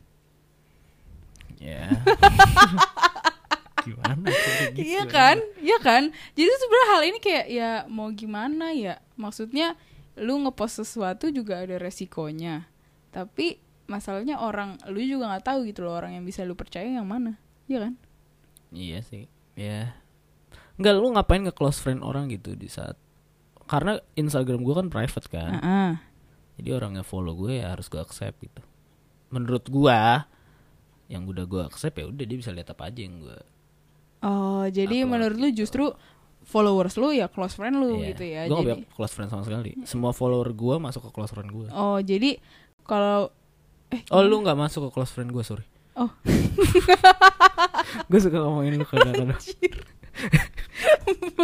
Ya. 1.56 1.88
gimana? 3.86 4.26
kok 4.26 4.34
kayak 4.34 4.72
gitu, 4.74 4.82
iya 4.82 5.02
kan 5.06 5.36
iya 5.62 5.78
kan 5.78 6.02
jadi 6.34 6.50
sebenarnya 6.50 6.88
hal 6.90 7.02
ini 7.06 7.18
kayak 7.22 7.46
ya 7.46 7.70
mau 7.86 8.10
gimana 8.10 8.74
ya 8.74 8.98
maksudnya 9.14 9.78
lu 10.18 10.42
ngepost 10.42 10.82
sesuatu 10.82 11.30
juga 11.30 11.62
ada 11.62 11.78
resikonya 11.78 12.66
tapi 13.14 13.62
masalahnya 13.86 14.42
orang 14.42 14.74
lu 14.90 14.98
juga 14.98 15.30
nggak 15.30 15.46
tahu 15.46 15.58
gitu 15.70 15.86
loh 15.86 15.94
orang 15.94 16.18
yang 16.18 16.26
bisa 16.26 16.42
lu 16.42 16.58
percaya 16.58 16.90
yang 16.90 17.06
mana 17.06 17.38
iya 17.70 17.86
kan 17.86 17.94
Iya 18.74 18.98
sih. 19.06 19.24
Ya. 19.54 19.94
Enggak 20.76 20.94
lu 20.96 21.08
ngapain 21.16 21.40
nge 21.44 21.54
close 21.56 21.80
friend 21.80 22.04
orang 22.04 22.28
gitu 22.28 22.52
di 22.52 22.68
saat 22.68 22.96
karena 23.66 23.98
Instagram 24.14 24.62
gue 24.62 24.74
kan 24.76 24.86
private 24.92 25.26
kan. 25.26 25.52
Heeh. 25.58 25.90
Jadi 26.62 26.68
orang 26.72 26.96
yang 26.96 27.06
follow 27.06 27.34
gue 27.36 27.60
ya 27.60 27.74
harus 27.74 27.90
gue 27.90 28.00
accept 28.00 28.38
gitu. 28.40 28.62
Menurut 29.28 29.66
gua 29.68 30.24
yang 31.06 31.26
udah 31.26 31.44
gue 31.46 31.62
accept 31.66 31.98
ya 31.98 32.06
udah 32.08 32.24
dia 32.24 32.38
bisa 32.38 32.50
lihat 32.54 32.70
apa 32.72 32.88
aja 32.88 33.00
yang 33.02 33.20
gue. 33.20 33.38
Oh, 34.24 34.64
jadi 34.66 35.04
Upload 35.04 35.12
menurut 35.12 35.36
lu 35.38 35.48
justru 35.52 35.84
followers 36.46 36.94
lu 36.94 37.10
ya 37.10 37.26
close 37.26 37.58
friend 37.58 37.76
lu 37.78 38.00
Iya. 38.00 38.06
gitu 38.14 38.24
ya. 38.24 38.40
Gue 38.46 38.54
gak 38.54 38.62
jadi 38.62 38.74
punya 38.86 38.94
close 38.94 39.12
friend 39.18 39.30
sama 39.34 39.42
sekali. 39.42 39.70
Semua 39.82 40.10
follower 40.14 40.50
gue 40.54 40.76
masuk 40.78 41.10
ke 41.10 41.10
close 41.12 41.32
friend 41.34 41.50
gue. 41.50 41.68
Oh, 41.74 41.98
jadi 42.00 42.38
kalau 42.86 43.34
eh 43.90 44.02
Oh 44.10 44.22
lu 44.22 44.42
nggak 44.42 44.58
masuk 44.58 44.88
ke 44.88 44.90
close 44.94 45.12
friend 45.14 45.30
gue 45.34 45.42
sorry. 45.42 45.66
Oh. 45.98 46.10
gue 48.10 48.20
suka 48.20 48.38
ngomongin 48.38 48.78
lu 48.78 48.86
kadang-kadang. 48.86 49.40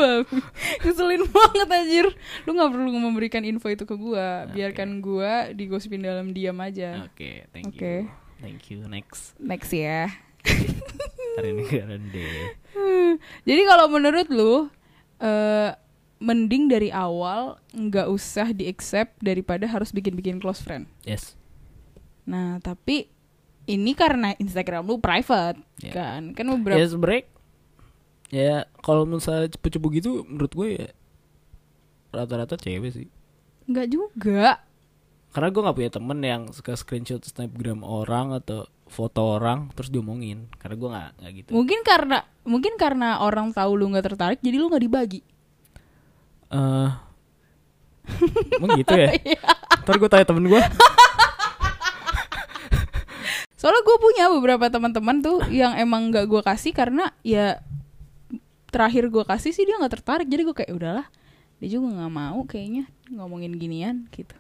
Babi. 0.02 0.36
Ngeselin 0.82 1.22
banget 1.30 1.68
anjir. 1.70 2.06
Lu 2.42 2.50
gak 2.52 2.70
perlu 2.74 2.90
memberikan 2.90 3.46
info 3.46 3.70
itu 3.70 3.86
ke 3.86 3.94
gua. 3.94 4.50
Biarkan 4.50 4.98
gua 4.98 5.54
digosipin 5.54 6.02
dalam 6.02 6.34
diam 6.34 6.58
aja. 6.58 7.06
Oke, 7.06 7.46
thank 7.54 7.70
Oke. 7.70 7.78
you. 7.78 7.98
Thank 8.42 8.62
you. 8.74 8.82
Next. 8.90 9.38
Next 9.38 9.70
ya. 9.70 10.10
Hari 11.38 11.48
ini 11.54 11.62
deh. 12.10 12.42
Jadi 13.48 13.62
kalau 13.64 13.86
menurut 13.86 14.26
lu 14.28 14.66
eh 15.22 15.70
mending 16.22 16.70
dari 16.70 16.90
awal 16.94 17.58
nggak 17.74 18.06
usah 18.06 18.54
di 18.54 18.70
accept 18.70 19.18
daripada 19.18 19.66
harus 19.66 19.90
bikin-bikin 19.90 20.38
close 20.38 20.62
friend. 20.62 20.86
Yes. 21.02 21.34
Nah, 22.22 22.62
tapi 22.62 23.10
ini 23.66 23.94
karena 23.94 24.34
Instagram 24.38 24.86
lu 24.86 25.02
private 25.02 25.58
Ya. 25.82 25.90
kan. 25.94 26.34
Kan 26.34 26.46
beberapa 26.58 26.78
Ya 26.78 26.86
break. 26.94 27.26
Ya 28.32 28.64
kalau 28.80 29.04
misalnya 29.04 29.52
cepu-cepu 29.52 29.92
gitu 29.92 30.24
menurut 30.24 30.52
gue 30.56 30.68
ya 30.80 30.88
rata-rata 32.12 32.56
cewek 32.56 32.92
sih. 32.92 33.08
nggak 33.68 33.88
juga. 33.92 34.64
Karena 35.32 35.48
gue 35.52 35.62
nggak 35.64 35.76
punya 35.76 35.90
temen 35.92 36.18
yang 36.24 36.42
suka 36.52 36.76
screenshot 36.76 37.20
snapgram 37.24 37.84
orang 37.84 38.36
atau 38.36 38.68
foto 38.88 39.36
orang 39.36 39.68
terus 39.76 39.92
diomongin. 39.92 40.48
Karena 40.56 40.76
gue 40.80 40.88
nggak 40.88 41.10
nggak 41.20 41.32
gitu. 41.44 41.50
Mungkin 41.52 41.80
karena 41.84 42.24
mungkin 42.48 42.74
karena 42.80 43.20
orang 43.20 43.52
tahu 43.52 43.76
lu 43.76 43.92
nggak 43.92 44.06
tertarik 44.08 44.40
jadi 44.40 44.56
lu 44.56 44.72
nggak 44.72 44.84
dibagi. 44.84 45.20
Eh, 46.52 46.90
emang 48.60 48.76
gitu 48.80 48.92
ya? 48.96 49.12
Ntar 49.84 49.96
gue 50.00 50.08
tanya 50.08 50.24
temen 50.24 50.48
gue. 50.48 50.60
Soalnya 53.60 53.82
gue 53.86 53.96
punya 54.02 54.26
beberapa 54.26 54.66
teman-teman 54.72 55.22
tuh 55.22 55.38
yang 55.52 55.76
emang 55.78 56.10
nggak 56.10 56.26
gue 56.26 56.42
kasih 56.42 56.74
karena 56.74 57.14
ya 57.22 57.62
terakhir 58.72 59.12
gue 59.12 59.24
kasih 59.28 59.52
sih 59.52 59.68
dia 59.68 59.76
nggak 59.76 60.00
tertarik 60.00 60.26
jadi 60.26 60.42
gue 60.48 60.56
kayak 60.56 60.72
udahlah 60.72 61.06
dia 61.60 61.78
juga 61.78 61.94
nggak 61.94 62.12
mau 62.12 62.42
kayaknya 62.42 62.90
ngomongin 63.12 63.54
ginian 63.54 64.10
gitu. 64.10 64.34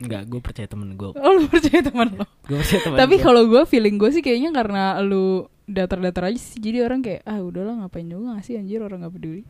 Enggak, 0.00 0.22
gue 0.32 0.40
percaya 0.40 0.64
temen 0.70 0.96
gue. 0.96 1.12
Oh 1.12 1.32
lu 1.36 1.44
percaya 1.50 1.84
teman 1.84 2.08
lo? 2.16 2.24
Gue 2.48 2.56
percaya 2.64 2.80
temen 2.88 2.96
Tapi 2.96 3.20
kalau 3.20 3.44
gue 3.44 3.62
feeling 3.68 4.00
gue 4.00 4.08
sih 4.08 4.24
kayaknya 4.24 4.48
karena 4.48 4.96
lu 5.04 5.44
datar-datar 5.68 6.32
aja 6.32 6.40
sih 6.40 6.56
jadi 6.56 6.88
orang 6.88 7.04
kayak 7.04 7.20
ah 7.28 7.38
udahlah 7.44 7.84
ngapain 7.84 8.08
juga 8.08 8.32
ngasih 8.34 8.64
anjir 8.64 8.80
orang 8.80 9.04
nggak 9.04 9.12
peduli. 9.12 9.44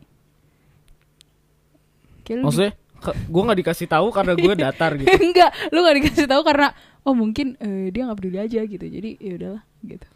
Kayak 2.27 2.51
Maksudnya 2.51 2.73
gue 3.31 3.43
nggak 3.47 3.59
dikasih 3.63 3.87
tahu 3.87 4.07
karena 4.11 4.33
gue 4.35 4.53
datar 4.67 4.93
gitu. 4.99 5.07
enggak, 5.07 5.51
lu 5.71 5.79
nggak 5.87 5.97
dikasih 6.03 6.27
tahu 6.27 6.43
karena 6.43 6.69
oh 7.07 7.15
mungkin 7.15 7.55
eh, 7.63 7.95
dia 7.95 8.03
nggak 8.11 8.19
peduli 8.19 8.39
aja 8.43 8.61
gitu. 8.67 8.85
Jadi 8.91 9.11
ya 9.23 9.33
udahlah 9.39 9.63
gitu. 9.87 10.09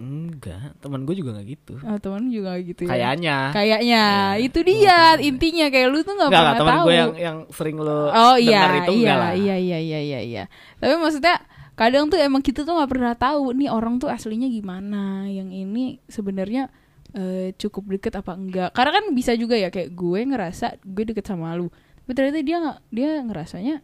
Enggak, 0.00 0.80
teman 0.80 1.04
gue 1.04 1.12
juga 1.12 1.36
nggak 1.36 1.46
gitu. 1.46 1.74
Ah, 1.80 2.00
temen 2.00 2.24
lu 2.24 2.30
juga 2.32 2.56
gitu 2.56 2.82
ya. 2.82 2.90
Kayaknya. 2.90 3.36
Kayaknya 3.52 4.04
Iya. 4.32 4.40
itu 4.40 4.58
dia 4.60 4.96
intinya 5.20 5.66
kayak 5.68 5.88
lu 5.88 6.00
tuh 6.00 6.16
nggak 6.16 6.28
Enggak 6.28 6.40
pernah 6.40 6.48
lah, 6.48 6.60
teman 6.60 6.72
tahu. 6.72 6.86
gue 6.86 6.94
yang 6.96 7.12
yang 7.14 7.38
sering 7.50 7.76
lo 7.76 8.08
oh 8.08 8.34
iya 8.34 8.58
dengar 8.58 8.72
itu 8.78 8.92
iya, 8.92 8.96
enggak 8.96 9.18
lah. 9.18 9.32
iya 9.34 9.56
iya 9.56 9.78
iya 9.78 10.00
iya 10.00 10.20
iya. 10.22 10.44
Tapi 10.76 10.94
maksudnya 10.96 11.36
kadang 11.72 12.08
tuh 12.08 12.16
emang 12.16 12.40
kita 12.40 12.60
tuh 12.60 12.72
nggak 12.72 12.90
pernah 12.90 13.12
tahu 13.14 13.52
nih 13.52 13.68
orang 13.68 13.94
tuh 13.96 14.08
aslinya 14.08 14.48
gimana. 14.48 15.26
Yang 15.26 15.48
ini 15.54 15.84
sebenarnya 16.06 16.72
eh, 17.10 17.52
cukup 17.54 17.84
deket 17.90 18.14
apa 18.14 18.32
enggak? 18.32 18.70
Karena 18.72 18.92
kan 18.94 19.04
bisa 19.10 19.34
juga 19.34 19.52
ya 19.54 19.68
kayak 19.68 19.92
gue 19.92 20.20
ngerasa 20.24 20.80
gue 20.80 21.04
deket 21.06 21.24
sama 21.24 21.52
lu. 21.52 21.68
Tapi 22.00 22.12
ternyata 22.14 22.40
dia 22.40 22.56
nggak 22.58 22.78
dia 22.88 23.10
ngerasanya 23.20 23.76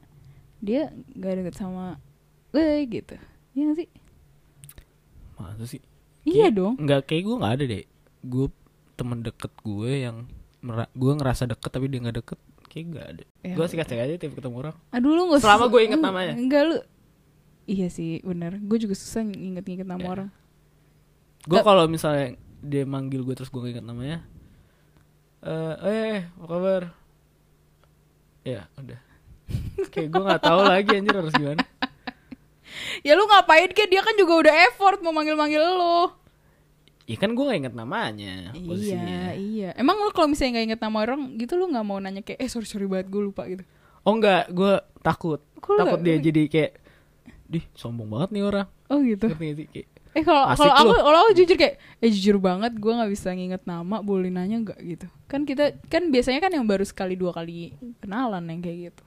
dia 0.58 0.88
nggak 1.12 1.44
deket 1.44 1.54
sama 1.54 2.00
gue 2.50 2.64
gitu. 2.88 3.14
Iya 3.52 3.76
sih? 3.76 3.88
Masa 5.36 5.64
sih? 5.64 5.84
Iya 6.26 6.50
Kayak- 6.50 6.54
dong. 6.58 6.74
Enggak 6.82 7.00
kayak 7.06 7.22
gue 7.22 7.36
nggak 7.38 7.54
ada 7.54 7.64
deh. 7.64 7.84
Gue 8.20 8.46
temen 8.98 9.18
deket 9.22 9.52
gue 9.62 9.90
yang 10.02 10.16
gue 10.92 11.12
ngerasa 11.14 11.46
deket 11.46 11.70
tapi 11.70 11.86
dia 11.86 12.02
nggak 12.02 12.16
deket. 12.18 12.38
Kayak 12.66 12.84
nggak 12.90 13.06
ada. 13.06 13.24
Ya. 13.40 13.54
Gue 13.54 13.64
sih 13.70 13.76
kasih 13.78 13.96
aja 13.96 14.14
tiap 14.18 14.34
ketemu 14.34 14.56
orang. 14.60 14.76
Aduh 14.90 15.14
lu 15.14 15.22
gak 15.30 15.40
Selama 15.40 15.64
gue 15.70 15.80
inget 15.80 16.00
namanya. 16.02 16.34
Enggak 16.34 16.62
lu 16.66 16.76
Iya 17.66 17.90
sih 17.90 18.22
bener 18.22 18.62
Gue 18.62 18.78
juga 18.78 18.94
susah 18.94 19.26
inget-inget 19.26 19.82
nama 19.82 19.98
Ya. 19.98 20.06
orang 20.08 20.28
Gue 21.46 21.58
Gak- 21.58 21.66
kalau 21.66 21.86
misalnya 21.86 22.34
dia 22.58 22.82
manggil 22.82 23.22
gue 23.22 23.34
terus 23.34 23.50
gue 23.50 23.58
nggak 23.58 23.78
inget 23.78 23.86
namanya. 23.86 24.18
Eh, 25.46 25.74
eh, 25.86 26.18
apa 26.26 26.46
kabar? 26.48 26.82
Ya, 28.42 28.66
udah. 28.74 28.98
kayak 29.94 30.08
gue 30.10 30.22
nggak 30.22 30.42
tahu 30.42 30.60
lagi 30.62 30.90
anjir 30.90 31.14
harus 31.14 31.30
gimana. 31.30 31.62
Ya 33.04 33.12
lu 33.16 33.24
ngapain 33.24 33.70
kayak 33.70 33.90
dia 33.90 34.02
kan 34.02 34.14
juga 34.14 34.46
udah 34.46 34.54
effort 34.70 34.98
mau 35.00 35.12
manggil-manggil 35.12 35.62
lo 35.62 36.12
Ya 37.06 37.14
kan 37.14 37.38
gue 37.38 37.44
gak 37.46 37.58
inget 37.62 37.74
namanya 37.78 38.50
posisinya. 38.50 39.30
Iya 39.30 39.38
iya 39.38 39.70
Emang 39.78 39.94
lu 40.02 40.10
kalau 40.10 40.26
misalnya 40.26 40.58
gak 40.58 40.66
inget 40.74 40.80
nama 40.82 40.98
orang 41.06 41.20
gitu 41.38 41.54
Lu 41.54 41.70
gak 41.70 41.86
mau 41.86 42.02
nanya 42.02 42.22
kayak 42.26 42.42
Eh 42.42 42.50
sorry 42.50 42.66
sorry 42.66 42.90
banget 42.90 43.06
gue 43.14 43.22
lupa 43.22 43.46
gitu 43.46 43.62
Oh 44.06 44.14
enggak, 44.14 44.54
gue 44.54 44.78
takut. 45.02 45.42
Kok 45.58 45.70
lu 45.74 45.78
takut 45.82 46.00
dia 46.06 46.14
jadi 46.22 46.46
kayak 46.46 46.72
Dih, 47.46 47.62
sombong 47.74 48.06
banget 48.06 48.34
nih 48.34 48.42
orang. 48.46 48.66
Oh 48.86 49.02
gitu 49.02 49.26
Ngerti? 49.30 49.66
Kayak, 49.70 49.86
Eh 50.16 50.24
kalau 50.24 50.48
kalau 50.56 50.72
aku 50.72 50.92
lu. 50.96 51.00
kalau 51.04 51.18
aku 51.28 51.32
jujur 51.36 51.56
kayak 51.60 51.74
eh 52.00 52.08
jujur 52.08 52.36
banget 52.40 52.72
gue 52.72 52.88
nggak 52.88 53.10
bisa 53.12 53.36
nginget 53.36 53.62
nama 53.68 54.00
boleh 54.00 54.32
nanya 54.32 54.64
nggak 54.64 54.80
gitu 54.80 55.06
kan 55.28 55.44
kita 55.44 55.76
kan 55.92 56.08
biasanya 56.08 56.40
kan 56.40 56.48
yang 56.56 56.64
baru 56.64 56.88
sekali 56.88 57.20
dua 57.20 57.36
kali 57.36 57.76
kenalan 58.00 58.48
yang 58.48 58.64
kayak 58.64 58.78
gitu 58.88 59.04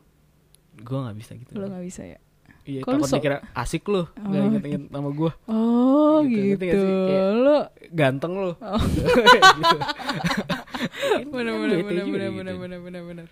gue 0.85 0.97
gak 1.01 1.17
bisa 1.17 1.31
gitu. 1.33 1.51
lo 1.57 1.65
nggak 1.65 1.81
bisa 1.81 2.05
ya 2.05 2.21
Iya, 2.69 2.79
Kok 2.79 2.89
lu 2.91 2.95
takut 2.95 3.09
so- 3.09 3.17
dikira 3.17 3.37
asik 3.51 3.83
lu. 3.83 4.05
Gak 4.05 4.29
Oh. 4.31 4.47
inget-inget 4.47 4.83
nama 4.87 5.09
gue. 5.09 5.31
oh 5.47 6.17
Gitu, 6.21 6.61
gitu? 6.61 6.77
Kayak- 6.77 7.33
lo 7.35 7.57
Ganteng 7.89 8.33
lu. 8.35 8.51
Oh. 8.53 8.81
gitu. 9.59 9.77
bener 11.27 11.53
bener 11.55 11.77
bete 11.79 11.83
bener 11.83 12.05
bener 12.05 12.29
gitu. 12.29 12.37
bener 12.37 12.55
bener 12.55 12.79
bener 12.79 13.01
bener 13.03 13.25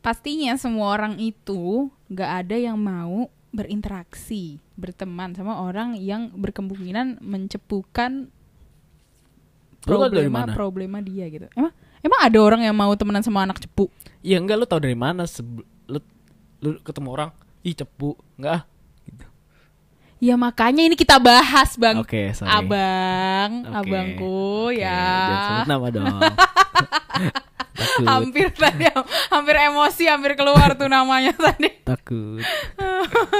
pastinya 0.00 0.56
semua 0.56 0.90
orang 0.90 1.14
itu 1.16 1.86
nggak 2.08 2.30
ada 2.42 2.56
yang 2.58 2.74
mau 2.74 3.30
berinteraksi 3.50 4.58
berteman 4.74 5.30
sama 5.32 5.60
orang 5.60 5.94
yang 5.94 6.32
berkemungkinan 6.32 7.20
mencepukan 7.20 8.26
Lu 9.82 9.98
problema 9.98 10.42
mana? 10.42 10.52
problema 10.52 10.98
dia 10.98 11.26
gitu 11.28 11.46
emang 11.52 11.70
emang 12.00 12.20
ada 12.20 12.38
orang 12.40 12.62
yang 12.62 12.74
mau 12.74 12.90
temenan 12.92 13.22
sama 13.22 13.42
anak 13.42 13.60
cepu 13.60 13.86
Iya 14.20 14.38
enggak 14.38 14.56
lu 14.56 14.66
tau 14.66 14.78
dari 14.78 14.94
mana 14.94 15.26
lu 16.62 16.78
ketemu 16.80 17.08
orang 17.10 17.30
ih 17.66 17.74
cepu 17.74 18.14
enggak 18.38 18.62
ah 18.62 18.62
gitu. 19.04 19.26
ya 20.22 20.34
makanya 20.38 20.82
ini 20.86 20.94
kita 20.94 21.18
bahas 21.18 21.74
bang 21.74 21.98
sorry. 22.32 22.50
abang 22.50 23.50
Oke. 23.66 23.74
abangku 23.82 24.70
Oke, 24.70 24.78
ya 24.78 25.02
Jangan 25.02 25.42
sebut 25.42 25.68
nama 25.68 25.86
dong. 25.90 26.20
takut, 27.72 28.06
hampir 28.06 28.46
tadi 28.52 28.84
hampir 29.32 29.56
emosi 29.58 30.04
hampir 30.06 30.32
keluar 30.36 30.76
tuh 30.76 30.88
namanya 30.88 31.32
tadi 31.50 31.72
takut. 31.82 32.44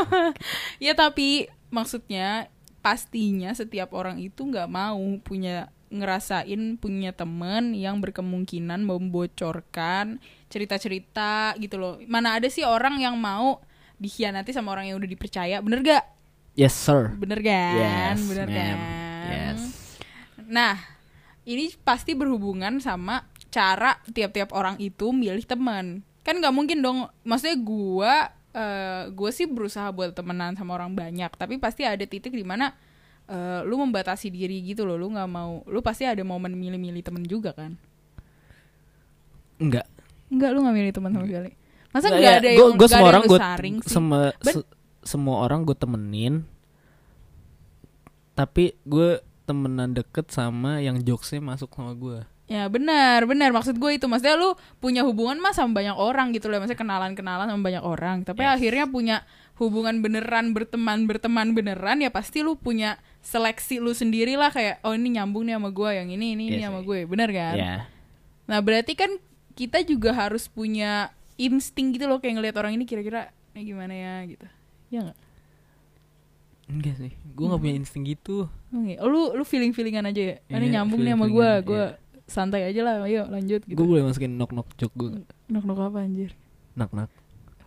ya 0.84 0.92
tapi 0.96 1.46
maksudnya 1.68 2.48
pastinya 2.82 3.54
setiap 3.54 3.94
orang 3.94 4.18
itu 4.18 4.42
nggak 4.42 4.66
mau 4.66 5.00
punya 5.22 5.70
ngerasain 5.92 6.80
punya 6.80 7.12
temen 7.12 7.76
yang 7.76 8.00
berkemungkinan 8.00 8.80
membocorkan 8.88 10.24
cerita-cerita 10.52 11.56
gitu 11.56 11.80
loh. 11.80 11.96
Mana 12.04 12.36
ada 12.36 12.52
sih 12.52 12.60
orang 12.60 13.00
yang 13.00 13.16
mau 13.16 13.64
dikhianati 13.96 14.52
sama 14.52 14.76
orang 14.76 14.92
yang 14.92 15.00
udah 15.00 15.08
dipercaya? 15.08 15.64
Bener 15.64 15.80
gak? 15.80 16.04
Yes, 16.52 16.76
sir. 16.76 17.16
bener 17.16 17.40
kan? 17.40 17.74
Yes, 17.80 18.18
bener 18.28 18.48
kan? 18.52 18.76
Yes. 19.32 19.60
nah 20.52 20.76
ini 21.48 21.72
pasti 21.80 22.12
berhubungan 22.12 22.76
sama 22.76 23.24
cara 23.48 23.96
tiap-tiap 24.12 24.52
orang 24.52 24.76
itu 24.76 25.08
milih 25.16 25.48
teman. 25.48 26.04
Kan 26.20 26.44
nggak 26.44 26.52
mungkin 26.52 26.84
dong. 26.84 27.08
Maksudnya 27.24 27.56
gua 27.56 28.14
eh 28.52 29.08
gue 29.08 29.30
sih 29.32 29.48
berusaha 29.48 29.88
buat 29.96 30.12
temenan 30.12 30.52
sama 30.52 30.76
orang 30.76 30.92
banyak. 30.92 31.32
Tapi 31.32 31.56
pasti 31.56 31.88
ada 31.88 32.04
titik 32.04 32.36
di 32.36 32.44
mana 32.44 32.76
eh, 33.32 33.64
lu 33.64 33.80
membatasi 33.80 34.28
diri 34.28 34.60
gitu 34.60 34.84
loh. 34.84 35.00
Lu 35.00 35.08
nggak 35.08 35.30
mau 35.32 35.64
lu 35.64 35.80
pasti 35.80 36.04
ada 36.04 36.20
momen 36.20 36.52
milih-milih 36.52 37.00
temen 37.00 37.24
juga 37.24 37.56
kan? 37.56 37.80
Enggak. 39.56 39.88
Enggak 40.32 40.50
lu 40.50 40.58
nggak 40.60 40.74
milih 40.74 40.92
teman 40.92 41.10
sama 41.12 41.26
sekali 41.26 41.50
masa 41.92 42.06
Nggak, 42.08 42.16
nggak 42.16 42.24
ya, 42.24 42.32
ada 42.34 42.48
gua- 42.48 42.56
yang 42.64 42.72
gua 42.72 42.88
semua 42.88 42.96
ada 42.98 43.04
orang 43.06 43.22
yang 43.22 43.28
gue 43.28 43.38
Ben- 44.40 44.56
se- 44.56 44.70
semua 45.04 45.36
orang 45.40 45.60
gue 45.62 45.76
temenin 45.76 46.34
tapi 48.32 48.64
gue 48.82 49.08
temenan 49.42 49.92
deket 49.92 50.26
sama 50.28 50.80
yang 50.80 50.96
jokesnya 50.98 51.40
masuk 51.40 51.68
sama 51.70 51.92
gue 51.92 52.24
Ya 52.44 52.68
benar, 52.68 53.24
benar. 53.24 53.48
Maksud 53.48 53.80
gue 53.80 53.96
itu 53.96 54.04
maksudnya 54.04 54.36
lu 54.36 54.52
punya 54.76 55.00
hubungan 55.02 55.40
mah 55.40 55.56
sama 55.56 55.72
banyak 55.72 55.96
orang 55.96 56.36
gitu 56.36 56.52
loh, 56.52 56.60
maksudnya 56.60 56.76
kenalan-kenalan 56.76 57.48
sama 57.48 57.62
banyak 57.62 57.80
orang. 57.80 58.16
Tapi 58.22 58.44
Yes. 58.44 58.52
akhirnya 58.52 58.84
punya 58.86 59.16
hubungan 59.56 60.04
beneran 60.04 60.52
berteman 60.52 61.06
berteman 61.06 61.56
beneran 61.56 61.96
ya 61.98 62.10
pasti 62.10 62.44
lu 62.44 62.52
punya 62.54 63.00
seleksi 63.22 63.80
lu 63.80 63.92
sendiri 63.92 64.36
lah 64.36 64.52
kayak 64.52 64.82
oh 64.82 64.92
ini 64.92 65.16
nyambung 65.16 65.48
nih 65.48 65.56
sama 65.56 65.70
gue, 65.70 65.90
yang 65.94 66.08
ini 66.10 66.36
ini 66.36 66.44
ini 66.50 66.58
Iya 66.58 66.68
sama 66.68 66.84
gue, 66.84 66.98
bener 67.06 67.30
kan? 67.30 67.54
ya. 67.56 67.74
Nah 68.44 68.58
berarti 68.60 68.92
kan 68.92 69.16
kita 69.52 69.80
juga 69.82 70.12
harus 70.12 70.46
punya 70.46 71.08
insting 71.34 71.92
gitu 71.92 72.04
loh 72.04 72.16
kayak 72.16 72.36
ngelihat 72.36 72.56
orang 72.56 72.72
ini 72.72 72.84
kira-kira 72.84 73.28
ini 73.52 73.62
gimana 73.66 73.92
ya 73.92 74.14
gitu. 74.26 74.46
Ya 74.88 75.00
nggak? 75.02 75.18
enggak 76.64 76.94
sih 76.96 77.12
gue 77.12 77.44
nggak 77.44 77.60
punya 77.60 77.74
insting 77.74 78.02
gitu 78.02 78.48
ya? 78.72 78.96
Oh, 78.98 79.06
lu 79.06 79.34
lu 79.34 79.44
feeling 79.44 79.70
feelingan 79.70 80.04
aja 80.04 80.22
ya. 80.22 80.36
Ah, 80.46 80.56
ini 80.56 80.66
Iya, 80.66 80.80
nyambung 80.80 81.00
nih 81.00 81.12
sama 81.12 81.26
gue, 81.28 81.50
gue 81.62 81.84
iya. 81.84 82.24
santai 82.24 82.62
aja 82.64 82.80
lah. 82.80 82.94
Ayo 83.04 83.28
lanjut 83.28 83.60
gitu. 83.60 83.76
gue 83.76 83.86
boleh 83.86 84.02
masukin 84.02 84.32
knock 84.32 84.50
knock 84.50 84.68
joke 84.74 84.94
gue 84.94 85.20
Nok 85.46 85.64
nok 85.64 85.78
apa 85.82 85.98
anjir? 86.00 86.32
knock 86.72 86.88
knock 86.90 87.12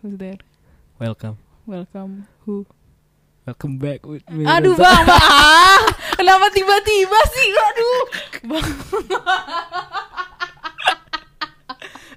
Who's 0.00 0.16
there? 0.16 0.40
welcome 0.96 1.38
Welcome. 1.64 2.26
Who? 2.42 2.62
welcome 3.42 3.74
back 3.76 4.02
with 4.02 4.26
me 4.26 4.42
Aduh 4.42 4.74
bang, 4.80 5.02
bang. 5.02 5.22
Ah, 5.22 5.82
kenapa 6.14 6.50
tiba-tiba 6.50 7.20
sih? 7.28 7.48
Aduh, 7.52 8.00
bang. 8.44 8.66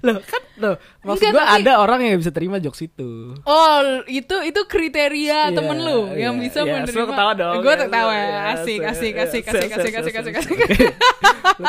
loh 0.00 0.16
kan 0.18 0.42
loh 0.56 0.74
maksud 1.02 1.20
Enggak, 1.22 1.32
gue 1.32 1.44
tapi- 1.44 1.60
ada 1.60 1.72
orang 1.76 2.00
yang 2.02 2.16
bisa 2.16 2.30
terima 2.30 2.56
jokes 2.56 2.80
itu 2.80 3.36
Oh, 3.42 3.78
itu 4.06 4.36
itu 4.42 4.60
kriteria 4.64 5.38
Iya, 5.46 5.52
temen 5.52 5.78
lu 5.78 6.08
yang 6.12 6.34
iya, 6.34 6.42
bisa 6.42 6.60
iya, 6.60 6.72
menerima. 6.74 6.96
so 6.96 7.04
ketawa 7.06 7.32
dong. 7.34 7.54
Gue 7.58 7.72
Ya, 7.72 7.84
so, 7.84 8.08
ya. 8.10 8.40
Asik, 8.50 8.78
so, 8.78 8.88
asik, 8.88 9.12
ya, 9.12 9.22
asik, 9.22 9.42
so, 9.42 9.50
asik, 9.50 9.70
asik, 9.70 9.92
so, 9.92 10.00
asik, 10.00 10.12
so, 10.12 10.20
asik, 10.20 10.34
so, 10.34 10.40
asik. 10.40 10.58
Lu 11.60 11.66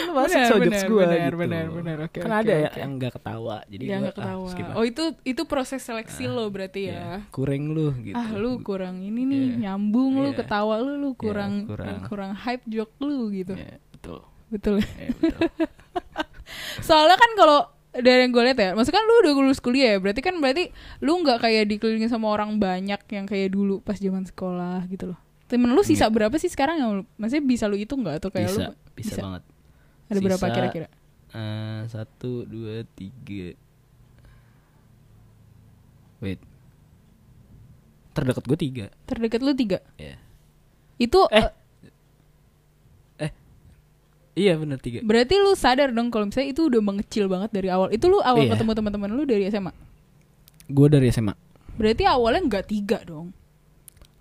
lu 0.00 0.12
masuk 0.12 0.34
Benar, 0.34 0.46
so 0.46 0.54
jokes 0.56 0.66
benar, 0.66 0.84
gue 0.84 0.98
benar, 1.00 1.18
gitu. 1.20 1.36
benar, 1.36 1.64
benar, 1.70 1.96
oke, 2.02 2.18
kan 2.18 2.32
ada 2.36 2.54
ya 2.56 2.70
yang 2.76 2.90
nggak 2.96 3.12
ketawa, 3.14 3.56
jadi 3.64 3.84
gua, 3.84 3.96
nggak 4.00 4.14
ketawa. 4.16 4.42
ah, 4.42 4.50
skip 4.50 4.66
oh 4.72 4.84
itu 4.84 5.04
itu 5.22 5.42
proses 5.44 5.80
seleksi 5.80 6.24
lo 6.26 6.44
berarti 6.48 6.80
ya. 6.84 6.92
Iya, 6.92 7.10
kurang 7.30 7.62
lu 7.70 7.94
gitu. 8.00 8.14
Ah 8.14 8.28
lu 8.32 8.58
kurang 8.60 8.98
ini 9.00 9.22
nih 9.22 9.40
Iya. 9.40 9.56
nyambung 9.68 10.12
lu 10.18 10.30
Iya. 10.30 10.38
ketawa 10.38 10.74
lu 10.78 10.92
lu 10.96 11.10
kurang 11.14 11.66
kurang. 11.66 12.02
kurang, 12.06 12.30
hype 12.36 12.64
joke 12.66 12.94
lu 12.98 13.30
gitu. 13.30 13.54
Iya, 13.54 13.78
betul. 13.90 14.18
Betul. 14.48 14.74
Iya, 14.82 15.08
betul. 15.14 15.40
Soalnya 16.80 17.16
kan 17.16 17.30
kalau 17.34 17.58
dari 17.90 18.22
yang 18.22 18.30
gue 18.30 18.42
lihat 18.46 18.58
ya, 18.58 18.70
maksudnya 18.72 19.02
kan 19.02 19.04
lu 19.04 19.14
udah 19.26 19.32
lulus 19.34 19.58
kuliah 19.58 19.94
ya, 19.94 19.98
berarti 19.98 20.22
kan 20.22 20.38
berarti 20.38 20.70
lu 21.02 21.18
nggak 21.20 21.42
kayak 21.42 21.64
dikelilingi 21.66 22.06
sama 22.06 22.30
orang 22.30 22.56
banyak 22.56 23.02
yang 23.10 23.26
kayak 23.26 23.50
dulu 23.50 23.82
pas 23.82 23.98
zaman 23.98 24.22
sekolah 24.22 24.86
gitu 24.86 25.10
loh. 25.10 25.18
Temen 25.50 25.74
lu 25.74 25.82
sisa 25.82 26.06
berapa 26.06 26.30
sih 26.38 26.46
sekarang 26.46 26.78
yang 26.78 26.90
lu, 26.94 27.02
maksudnya 27.18 27.42
bisa 27.42 27.66
lu 27.66 27.74
hitung 27.74 28.06
nggak 28.06 28.22
atau 28.22 28.30
kayak 28.30 28.46
bisa, 28.46 28.62
lu 28.70 28.72
bisa, 28.94 29.14
bisa. 29.18 29.22
banget. 29.26 29.42
ada 30.06 30.20
berapa 30.22 30.46
Sisa, 30.46 30.54
kira-kira? 30.54 30.88
eh, 31.30 31.80
satu, 31.90 32.46
dua, 32.46 32.86
tiga. 32.94 33.54
Wait. 36.20 36.38
Terdekat 38.10 38.44
gue 38.44 38.58
tiga. 38.58 38.86
Terdekat 39.06 39.40
lu 39.40 39.52
tiga. 39.54 39.78
Iya. 39.96 40.18
Itu 40.98 41.26
Eh. 41.30 41.40
eh, 41.40 41.50
Iya 44.32 44.54
bener 44.54 44.78
tiga. 44.78 45.02
berarti 45.02 45.34
lu 45.36 45.52
sadar 45.52 45.90
dong 45.90 46.08
kalau 46.08 46.30
misalnya 46.30 46.50
itu 46.50 46.66
udah 46.66 46.78
mengecil 46.78 47.26
banget 47.26 47.50
dari 47.50 47.68
awal. 47.68 47.90
Itu 47.90 48.06
lu 48.06 48.18
awal 48.20 48.46
Iya. 48.46 48.54
ketemu 48.54 48.72
teman-teman 48.72 49.10
lu 49.10 49.22
dari 49.24 49.44
SMA. 49.46 49.74
Gue 50.66 50.86
dari 50.86 51.10
SMA. 51.10 51.34
Berarti 51.74 52.04
awalnya 52.04 52.40
nggak 52.46 52.66
tiga 52.66 52.98
dong. 53.02 53.34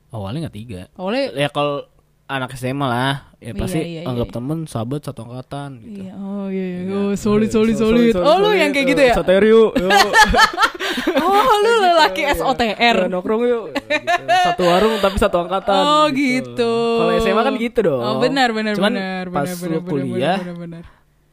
Awalnya 0.10 0.50
nggak 0.50 0.58
tiga. 0.58 0.82
Awalnya 0.96 1.24
Ya 1.36 1.48
kalau 1.48 1.86
anak 2.26 2.54
SMA 2.54 2.86
lah, 2.86 3.34
ya 3.38 3.52
Iya, 3.52 3.54
pasti 3.56 3.80
iya, 3.80 3.86
iya, 3.96 4.02
anggap 4.06 4.30
iya. 4.30 4.36
temen, 4.36 4.58
sahabat 4.66 5.02
satu 5.02 5.26
angkatan 5.26 5.70
gitu. 5.80 6.00
Iya, 6.04 6.14
oh 6.16 6.46
iya, 6.48 6.66
iya. 6.68 6.80
Iya. 6.80 6.94
Oh, 6.96 7.14
solid, 7.14 7.50
solid, 7.50 7.74
So- 7.74 7.90
solid. 7.90 8.14
solid, 8.14 8.22
Oh, 8.24 8.38
lu 8.40 8.54
yang 8.54 8.70
kayak 8.70 8.86
gitu 8.88 9.02
ya? 9.04 9.14
Saterio, 9.14 9.74
yuk. 9.74 9.90
Oh, 11.22 11.54
lu 11.58 11.72
lelaki 11.82 12.22
Iya. 12.22 12.36
SOTR. 12.36 12.98
Ya, 13.00 13.08
nongkrong 13.08 13.42
yuk. 13.44 13.64
Gitu. 13.90 14.36
Satu 14.46 14.64
warung 14.64 14.94
tapi 14.98 15.18
satu 15.18 15.38
angkatan. 15.40 15.76
Oh, 15.80 16.06
gitu. 16.10 16.74
Kalau 16.98 17.12
SMA 17.18 17.42
kan 17.42 17.56
gitu 17.56 17.80
dong. 17.82 18.00
Oh, 18.00 18.16
benar, 18.18 18.50
benar, 18.50 18.74
Cuman 18.74 18.94
benar, 18.94 19.26
pas 19.28 19.46
benar, 19.46 19.56
lu 19.56 19.60
benar, 19.60 19.80
benar, 19.80 19.90
kuliah, 19.90 20.38
benar, 20.38 20.58
benar. 20.58 20.84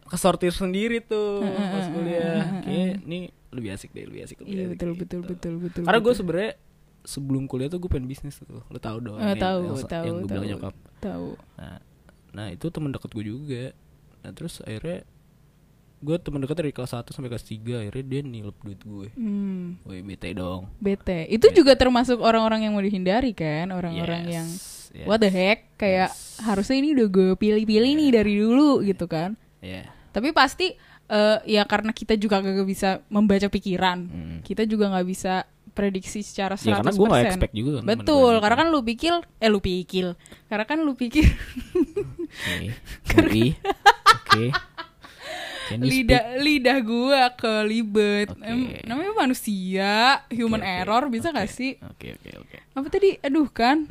kesortir 0.06 0.50
sendiri 0.50 1.00
tuh 1.00 1.42
pas 1.42 1.86
kuliah. 1.88 2.62
Kayak 2.62 3.02
ini 3.02 3.18
lebih 3.48 3.70
asik 3.72 3.90
deh, 3.90 4.04
lebih 4.04 4.22
asik. 4.22 4.38
lebih 4.38 4.48
Iya, 4.48 4.62
asik 4.62 4.72
betul, 4.72 4.88
gitu. 4.88 5.00
betul, 5.00 5.20
betul, 5.24 5.54
betul. 5.60 5.82
Karena 5.82 5.98
gue 5.98 6.06
betul. 6.06 6.18
sebenarnya 6.18 6.52
sebelum 7.02 7.42
kuliah 7.46 7.68
tuh 7.68 7.78
gue 7.78 7.88
pengen 7.88 8.06
bisnis 8.06 8.36
tuh. 8.36 8.62
Lo 8.62 8.78
tau 8.78 8.98
dong. 8.98 9.16
Eh, 9.16 9.24
yang- 9.26 9.36
tahu, 9.36 9.58
yang, 9.64 9.76
tahu, 9.82 10.04
yang 10.04 10.16
gue 10.16 10.28
bilang 10.28 10.46
nyokap. 10.48 10.74
tahu. 10.98 11.28
Nah, 11.56 11.78
nah 12.32 12.46
itu 12.48 12.66
teman 12.68 12.90
dekat 12.90 13.10
gue 13.10 13.24
juga. 13.24 13.64
Nah 14.20 14.30
terus 14.30 14.58
akhirnya 14.60 15.06
gue 15.96 16.16
teman 16.18 16.38
dekat 16.38 16.56
dari 16.56 16.70
kelas 16.70 16.92
1 16.92 17.08
sampai 17.08 17.28
kelas 17.28 17.46
3 17.46 17.56
akhirnya 17.82 18.04
dia 18.04 18.20
nilep 18.20 18.56
duit 18.60 18.78
gue. 18.78 19.08
Hmm, 19.12 19.80
Woi 19.82 20.00
bete 20.00 20.32
dong. 20.32 20.68
bete. 20.76 21.24
Itu 21.26 21.48
juga 21.50 21.72
termasuk 21.72 22.20
orang-orang 22.20 22.64
yang 22.64 22.72
mau 22.72 22.80
dihindari 22.80 23.32
kan, 23.32 23.70
orang-orang 23.70 24.22
Yes, 24.24 24.32
yang 24.32 24.48
yes, 24.92 25.06
what 25.06 25.18
the 25.18 25.28
heck 25.28 25.72
kayak 25.74 26.08
Yes. 26.08 26.40
harusnya 26.40 26.76
ini 26.76 26.92
udah 26.92 27.06
gue 27.06 27.28
pilih-pilih 27.34 27.92
nih 27.96 28.10
dari 28.12 28.34
dulu 28.36 28.80
gitu 28.80 29.04
kan. 29.04 29.34
Iya. 29.58 29.88
Tapi 30.10 30.30
pasti 30.30 30.76
eh, 31.06 31.38
ya 31.46 31.62
karena 31.62 31.94
kita 31.94 32.14
juga 32.14 32.42
gak 32.42 32.66
bisa 32.66 32.98
membaca 33.06 33.46
pikiran, 33.46 33.98
Hmm. 34.04 34.38
kita 34.42 34.66
juga 34.66 34.90
nggak 34.90 35.06
bisa 35.06 35.46
prediksi 35.70 36.20
secara 36.20 36.56
100%. 36.56 36.66
Ya 36.66 36.74
karena 36.76 36.92
gue 36.92 37.06
gak 37.06 37.24
expect 37.30 37.54
juga 37.54 37.70
kan. 37.78 37.84
Betul, 37.86 38.32
gue 38.32 38.42
karena 38.42 38.56
kan 38.58 38.68
lu 38.68 38.80
pikir, 38.82 39.12
eh 39.38 39.46
lu 39.46 39.60
pikir, 39.60 40.18
karena 40.46 40.64
kan 40.64 40.78
lu 40.80 40.92
pikir 40.92 41.24
Oke. 43.14 43.54
Oke. 44.26 44.44
Lidah 45.72 46.38
lidah 46.38 46.78
gua 46.80 47.22
kelibet. 47.32 48.30
Oke. 48.30 48.42
Em, 48.42 48.58
namanya 48.82 49.12
manusia, 49.16 49.92
human 50.28 50.58
Oke, 50.58 50.68
oke. 50.68 50.78
error 50.80 51.02
bisa 51.08 51.28
Oke, 51.28 51.36
gak 51.36 51.48
sih? 51.48 51.72
Oke 51.80 52.14
oke 52.14 52.30
oke. 52.38 52.58
Apa 52.72 52.86
tadi? 52.88 53.18
Aduh 53.20 53.48
kan. 53.48 53.90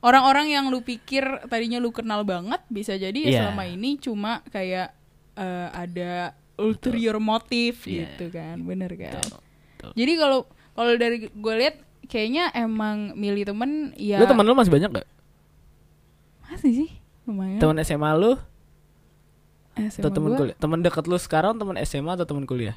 Orang-orang 0.00 0.50
yang 0.50 0.66
lu 0.66 0.80
pikir 0.80 1.22
tadinya 1.46 1.78
lu 1.78 1.90
kenal 1.90 2.22
banget 2.22 2.58
bisa 2.66 2.94
jadi 2.94 3.14
ya 3.14 3.28
Iya. 3.28 3.38
selama 3.40 3.64
ini 3.64 3.90
cuma 3.96 4.42
kayak 4.48 4.90
eh, 5.32 5.68
ada 5.70 6.34
ulterior 6.54 7.16
motif 7.16 7.86
Iya. 7.86 8.10
gitu 8.10 8.28
kan, 8.28 8.58
bener 8.60 8.90
kan? 8.92 9.14
Betul, 9.16 9.38
betul. 9.38 9.90
Jadi 9.94 10.12
kalau 10.16 10.38
kalau 10.72 10.92
dari 10.96 11.16
gue 11.24 11.54
lihat 11.56 11.76
kayaknya 12.04 12.50
emang 12.52 13.14
milih 13.14 13.46
temen 13.46 13.70
ya 13.94 14.18
Lu 14.18 14.26
teman 14.26 14.42
lu 14.42 14.52
masih 14.52 14.68
banyak 14.70 14.90
gak? 14.92 15.08
masih 16.44 16.72
sih 16.74 16.90
lumayan. 17.24 17.56
Teman 17.56 17.78
SMA 17.80 18.10
lu 18.12 18.36
Eh, 19.72 19.88
atau 19.88 20.10
teman 20.12 20.36
kuliah? 20.36 20.56
Teman 20.60 20.84
dekat 20.84 21.04
lu 21.08 21.16
sekarang 21.16 21.56
teman 21.56 21.80
SMA 21.82 22.12
atau 22.12 22.26
teman 22.28 22.44
kuliah? 22.44 22.76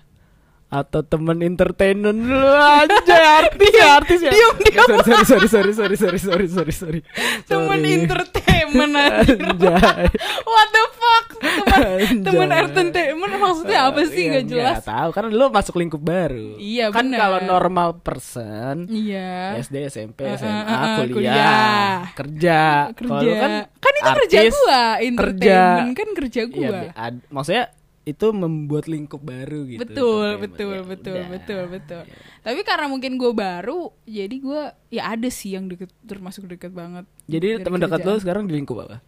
Atau 0.66 1.06
teman 1.06 1.38
entertainment 1.46 2.26
lu 2.26 2.42
aja 2.58 3.16
artis 3.46 3.72
ya 3.76 3.88
artis 4.02 4.20
ya. 4.24 4.32
Diam, 4.34 4.56
diam. 4.64 4.88
Sorry 5.04 5.26
sorry 5.28 5.48
sorry 5.48 5.74
sorry 5.76 5.96
sorry 6.00 6.20
sorry 6.20 6.48
sorry 6.50 6.74
sorry. 6.74 7.00
temen 7.46 7.80
Sorry. 7.84 7.96
entertainment. 8.02 8.94
Anjay. 8.98 10.10
What 10.42 10.68
the 10.74 10.84
fuck? 10.96 11.05
Temen, 11.46 12.22
temen 12.22 12.48
Anjay. 12.48 12.64
entertainment 12.64 13.34
maksudnya 13.38 13.80
apa 13.86 14.02
sih? 14.06 14.26
Iya, 14.26 14.34
Gak 14.34 14.46
jelas. 14.46 14.76
nggak 14.76 14.88
tahu 14.88 15.10
karena 15.12 15.30
lu 15.32 15.46
masuk 15.48 15.76
lingkup 15.76 16.02
baru. 16.02 16.50
Iya, 16.56 16.86
kan 16.90 17.06
bener. 17.06 17.20
kalau 17.20 17.40
normal 17.42 17.90
person 18.00 18.76
Iya. 18.86 19.60
SD, 19.60 19.76
SMP, 19.88 20.20
Eh, 20.24 20.36
SMA, 20.36 20.52
eh, 20.52 20.64
eh, 20.64 20.96
kuliah, 20.98 21.12
kuliah. 21.12 21.96
kerja. 22.12 22.62
Kerja. 22.92 23.10
Kalau 23.10 23.22
lu 23.22 23.34
Kan, 23.36 23.52
kan, 23.76 23.94
itu 23.94 24.12
kerja 24.18 24.40
gua. 24.50 24.82
Entertainment 25.00 25.92
kan 25.94 26.08
kerja 26.14 26.42
Iya, 26.42 26.52
gua. 26.52 26.80
be- 26.82 26.94
ad- 26.94 27.26
maksudnya 27.30 27.66
itu 28.04 28.28
membuat 28.30 28.86
lingkup 28.86 29.18
baru 29.18 29.66
gitu. 29.66 29.82
betul, 29.82 30.38
betul, 30.38 30.70
Ya 30.72 30.86
betul, 30.86 31.18
udah. 31.18 31.28
betul, 31.28 31.62
betul. 31.68 32.02
Tapi 32.40 32.60
karena 32.62 32.86
mungkin 32.86 33.18
gue 33.18 33.32
baru, 33.32 33.80
jadi 34.04 34.36
gue 34.36 34.62
ya 34.92 35.10
ada 35.10 35.26
sih 35.28 35.52
yang 35.52 35.66
deket 35.66 35.90
termasuk 36.04 36.46
deket 36.46 36.70
banget. 36.70 37.10
Jadi 37.26 37.58
teman 37.60 37.82
dekat 37.82 38.00
kerjaan. 38.00 38.22
sekarang 38.22 38.44
di 38.46 38.54
lingkup 38.54 38.78
apa? 38.80 39.02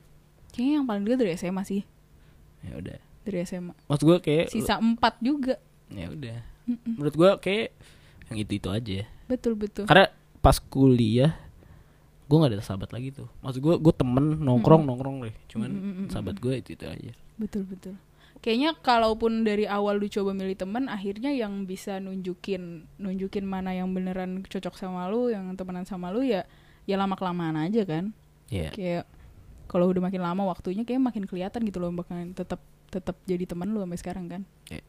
Kayaknya 0.49 0.73
yang 0.73 0.85
paling 0.85 1.03
deket 1.03 1.19
dari 1.19 1.31
SMA 1.35 1.61
sih, 1.61 1.85
Ya 2.67 2.75
udah. 2.77 2.97
dari 3.27 3.43
SMA. 3.43 3.75
Maksud 3.91 4.03
gue 4.07 4.17
kayak 4.23 4.47
Sisa 4.51 4.79
empat 4.79 5.19
juga. 5.19 5.59
ya 5.91 6.07
udah. 6.07 6.39
Menurut 6.67 7.15
gue 7.15 7.31
kayak 7.43 7.75
yang 8.31 8.37
itu-itu 8.39 8.69
aja. 8.71 9.03
Betul, 9.27 9.59
betul. 9.59 9.83
Karena 9.83 10.07
pas 10.39 10.59
kuliah 10.59 11.35
gue 12.27 12.37
gak 12.39 12.51
ada 12.51 12.63
sahabat 12.63 12.91
lagi 12.91 13.11
tuh. 13.15 13.27
Maksud 13.43 13.59
gue 13.59 13.75
gue 13.79 13.93
temen 13.95 14.39
nongkrong 14.43 14.83
nongkrong 14.83 15.27
deh. 15.27 15.35
Cuman 15.51 15.69
sahabat 16.11 16.39
gue 16.39 16.59
itu 16.59 16.75
itu 16.75 16.85
aja. 16.87 17.11
Betul 17.39 17.67
betul. 17.67 17.95
Kayaknya 18.37 18.77
kalaupun 18.79 19.41
dari 19.41 19.65
awal 19.65 19.97
lu 19.97 20.07
coba 20.07 20.29
milih 20.29 20.53
temen, 20.53 20.85
akhirnya 20.87 21.33
yang 21.33 21.65
bisa 21.65 21.97
nunjukin 21.97 22.85
nunjukin 23.01 23.43
mana 23.43 23.73
yang 23.73 23.89
beneran 23.91 24.45
cocok 24.45 24.77
sama 24.77 25.09
lu, 25.09 25.33
yang 25.33 25.51
temenan 25.57 25.89
sama 25.89 26.13
lu 26.13 26.21
ya 26.21 26.45
ya 26.85 26.95
lama 26.95 27.17
kelamaan 27.17 27.57
aja 27.57 27.81
kan. 27.83 28.13
Iya. 28.53 28.69
Kayak 28.71 29.03
kalau 29.67 29.87
udah 29.87 30.01
makin 30.01 30.19
lama 30.19 30.43
waktunya 30.43 30.81
kayak 30.81 31.03
makin 31.03 31.23
kelihatan 31.23 31.61
gitu 31.61 31.77
loh 31.77 31.91
bakalan 31.91 32.31
tetap 32.31 32.59
tetap 32.87 33.19
jadi 33.23 33.43
teman 33.43 33.69
lu 33.69 33.79
sampai 33.79 33.99
sekarang 33.99 34.25
kan. 34.25 34.41
Iya, 34.65 34.81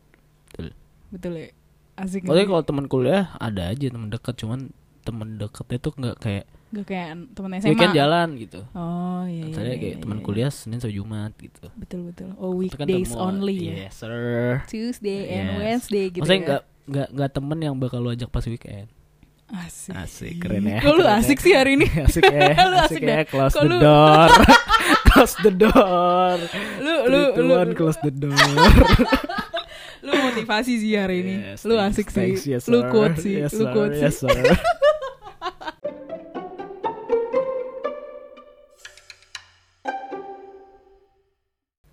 betul. 0.46 0.66
Betul 1.08 1.32
ya. 1.34 1.48
Asik. 1.94 2.22
Maksudnya 2.22 2.34
nggak? 2.40 2.48
kalau 2.48 2.62
teman 2.64 2.86
kuliah 2.86 3.22
ada 3.36 3.62
aja 3.66 3.86
teman 3.88 4.06
dekat, 4.06 4.34
cuman 4.36 4.70
teman 5.02 5.28
dekatnya 5.34 5.78
tuh 5.78 5.92
nggak 5.94 6.16
kayak 6.18 6.44
Gak 6.68 6.84
kayak 6.84 7.08
temen 7.32 7.50
SMA. 7.56 7.72
weekend 7.72 7.96
jalan 7.96 8.28
gitu 8.36 8.60
Oh 8.76 9.24
iya. 9.24 9.40
misalnya 9.42 9.72
iya, 9.72 9.80
kayak 9.80 9.94
iya, 9.96 10.02
teman 10.04 10.18
iya. 10.20 10.24
kuliah 10.28 10.50
senin 10.52 10.76
sampai 10.76 10.94
jumat 10.94 11.32
gitu 11.40 11.64
Betul 11.74 12.12
betul. 12.12 12.28
Oh 12.36 12.52
kan 12.52 12.60
weekdays 12.60 13.08
temuan. 13.08 13.40
only 13.40 13.56
ya. 13.64 13.88
yes 13.88 13.94
sir 13.96 14.60
Tuesday 14.68 15.32
and 15.32 15.48
Yes. 15.48 15.56
Wednesday 15.56 16.04
gitu 16.12 16.20
maksudnya 16.20 16.36
ya. 16.36 16.44
nggak 16.44 16.62
nggak 16.84 17.08
nggak 17.16 17.30
temen 17.32 17.58
yang 17.58 17.74
bakal 17.74 17.98
lu 17.98 18.12
ajak 18.12 18.28
pas 18.28 18.44
weekend 18.44 18.84
Asik. 19.48 19.96
asik 19.96 20.34
keren 20.44 20.60
ya 20.62 20.76
Kok 20.84 20.92
lu 20.92 21.00
keren 21.00 21.08
ya. 21.08 21.20
asik 21.24 21.38
sih 21.40 21.52
hari 21.56 21.80
ini? 21.80 21.86
asik 22.06 22.20
ya 22.22 22.52
Lu 22.68 22.76
asik, 22.78 23.00
asik 23.00 23.02
ya 23.02 23.08
dah. 23.08 23.24
close 23.24 23.54
Kok 23.56 23.62
the 23.64 23.68
lu- 23.70 23.80
door 23.80 24.28
close 25.08 25.34
the 25.40 25.52
door 25.54 26.36
Lu 26.84 26.94
lu 27.08 27.20
lu 27.40 27.72
close 27.72 27.98
the 28.00 28.12
door 28.12 28.36
lu 29.98 30.14
motivasi 30.14 30.78
sih 30.78 30.94
hari 30.94 31.20
ini. 31.20 31.34
Yes, 31.52 31.66
lu 31.66 31.74
thanks, 31.74 31.98
asik 31.98 32.06
sih. 32.08 32.16
thanks, 32.16 32.42
yes, 32.46 32.64
lu 32.70 32.80
quote 32.86 33.18
sih. 33.18 33.42
Yes, 33.42 33.52
lu 33.52 33.66
quote 33.68 33.98
yes, 33.98 34.22
sih. 34.22 34.30
sir. 34.30 34.56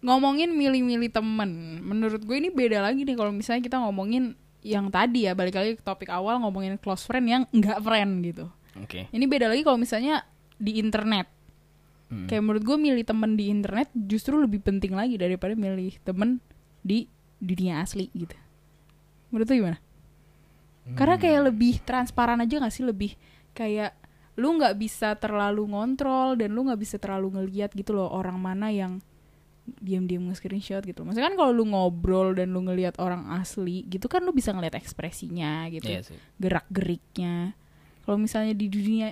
Ngomongin 0.05 0.53
milih-milih 0.53 1.09
temen, 1.09 1.81
menurut 1.81 2.21
gue 2.21 2.37
ini 2.37 2.53
beda 2.53 2.77
lagi 2.77 3.01
nih 3.01 3.17
kalau 3.17 3.33
misalnya 3.33 3.65
kita 3.65 3.81
ngomongin 3.81 4.37
yang 4.65 4.89
tadi 4.89 5.29
ya 5.29 5.37
balik 5.37 5.53
lagi 5.53 5.71
ke 5.77 5.83
topik 5.85 6.09
awal 6.09 6.41
ngomongin 6.41 6.81
close 6.81 7.05
friend 7.05 7.29
yang 7.29 7.43
nggak 7.53 7.77
friend 7.85 8.25
gitu. 8.25 8.49
Oke. 8.81 9.05
Ini 9.13 9.25
beda 9.29 9.45
lagi 9.45 9.61
kalau 9.61 9.77
misalnya 9.77 10.25
di 10.57 10.81
internet. 10.81 11.29
Hmm. 12.09 12.25
Kayak 12.25 12.41
menurut 12.41 12.63
gue 12.65 12.77
milih 12.77 13.05
temen 13.05 13.37
di 13.37 13.53
internet 13.53 13.93
justru 13.93 14.41
lebih 14.41 14.65
penting 14.65 14.97
lagi 14.97 15.21
daripada 15.21 15.53
milih 15.53 16.01
temen 16.01 16.41
di 16.81 17.05
dunia 17.37 17.85
asli 17.85 18.09
gitu. 18.17 18.33
Menurut 19.29 19.47
lu 19.53 19.55
gimana? 19.61 19.79
Karena 20.93 21.17
kayak 21.17 21.41
lebih 21.49 21.81
transparan 21.81 22.37
aja 22.45 22.61
gak 22.61 22.73
sih 22.73 22.85
lebih 22.85 23.17
kayak 23.57 23.97
lu 24.35 24.53
nggak 24.59 24.75
bisa 24.75 25.15
terlalu 25.15 25.65
ngontrol 25.71 26.35
dan 26.35 26.51
lu 26.51 26.67
nggak 26.67 26.77
bisa 26.77 26.99
terlalu 26.99 27.39
ngeliat 27.39 27.71
gitu 27.71 27.95
loh 27.95 28.11
orang 28.11 28.35
mana 28.35 28.67
yang 28.67 28.99
diam-diam 29.65 30.29
nge-screenshot 30.29 30.81
gitu. 30.81 31.01
Maksudnya 31.01 31.27
kan 31.27 31.35
kalau 31.35 31.51
lu 31.51 31.65
ngobrol 31.65 32.33
dan 32.33 32.53
lu 32.53 32.61
ngeliat 32.61 32.97
orang 32.97 33.33
asli 33.33 33.81
gitu 33.85 34.05
kan 34.05 34.21
lu 34.21 34.29
bisa 34.29 34.49
ngeliat 34.49 34.73
ekspresinya 34.73 35.65
gitu 35.67 35.89
Iya 35.89 36.01
sih. 36.05 36.17
gerak-geriknya. 36.37 37.57
Kalau 38.01 38.17
misalnya 38.17 38.53
di 38.53 38.69
dunia 38.69 39.09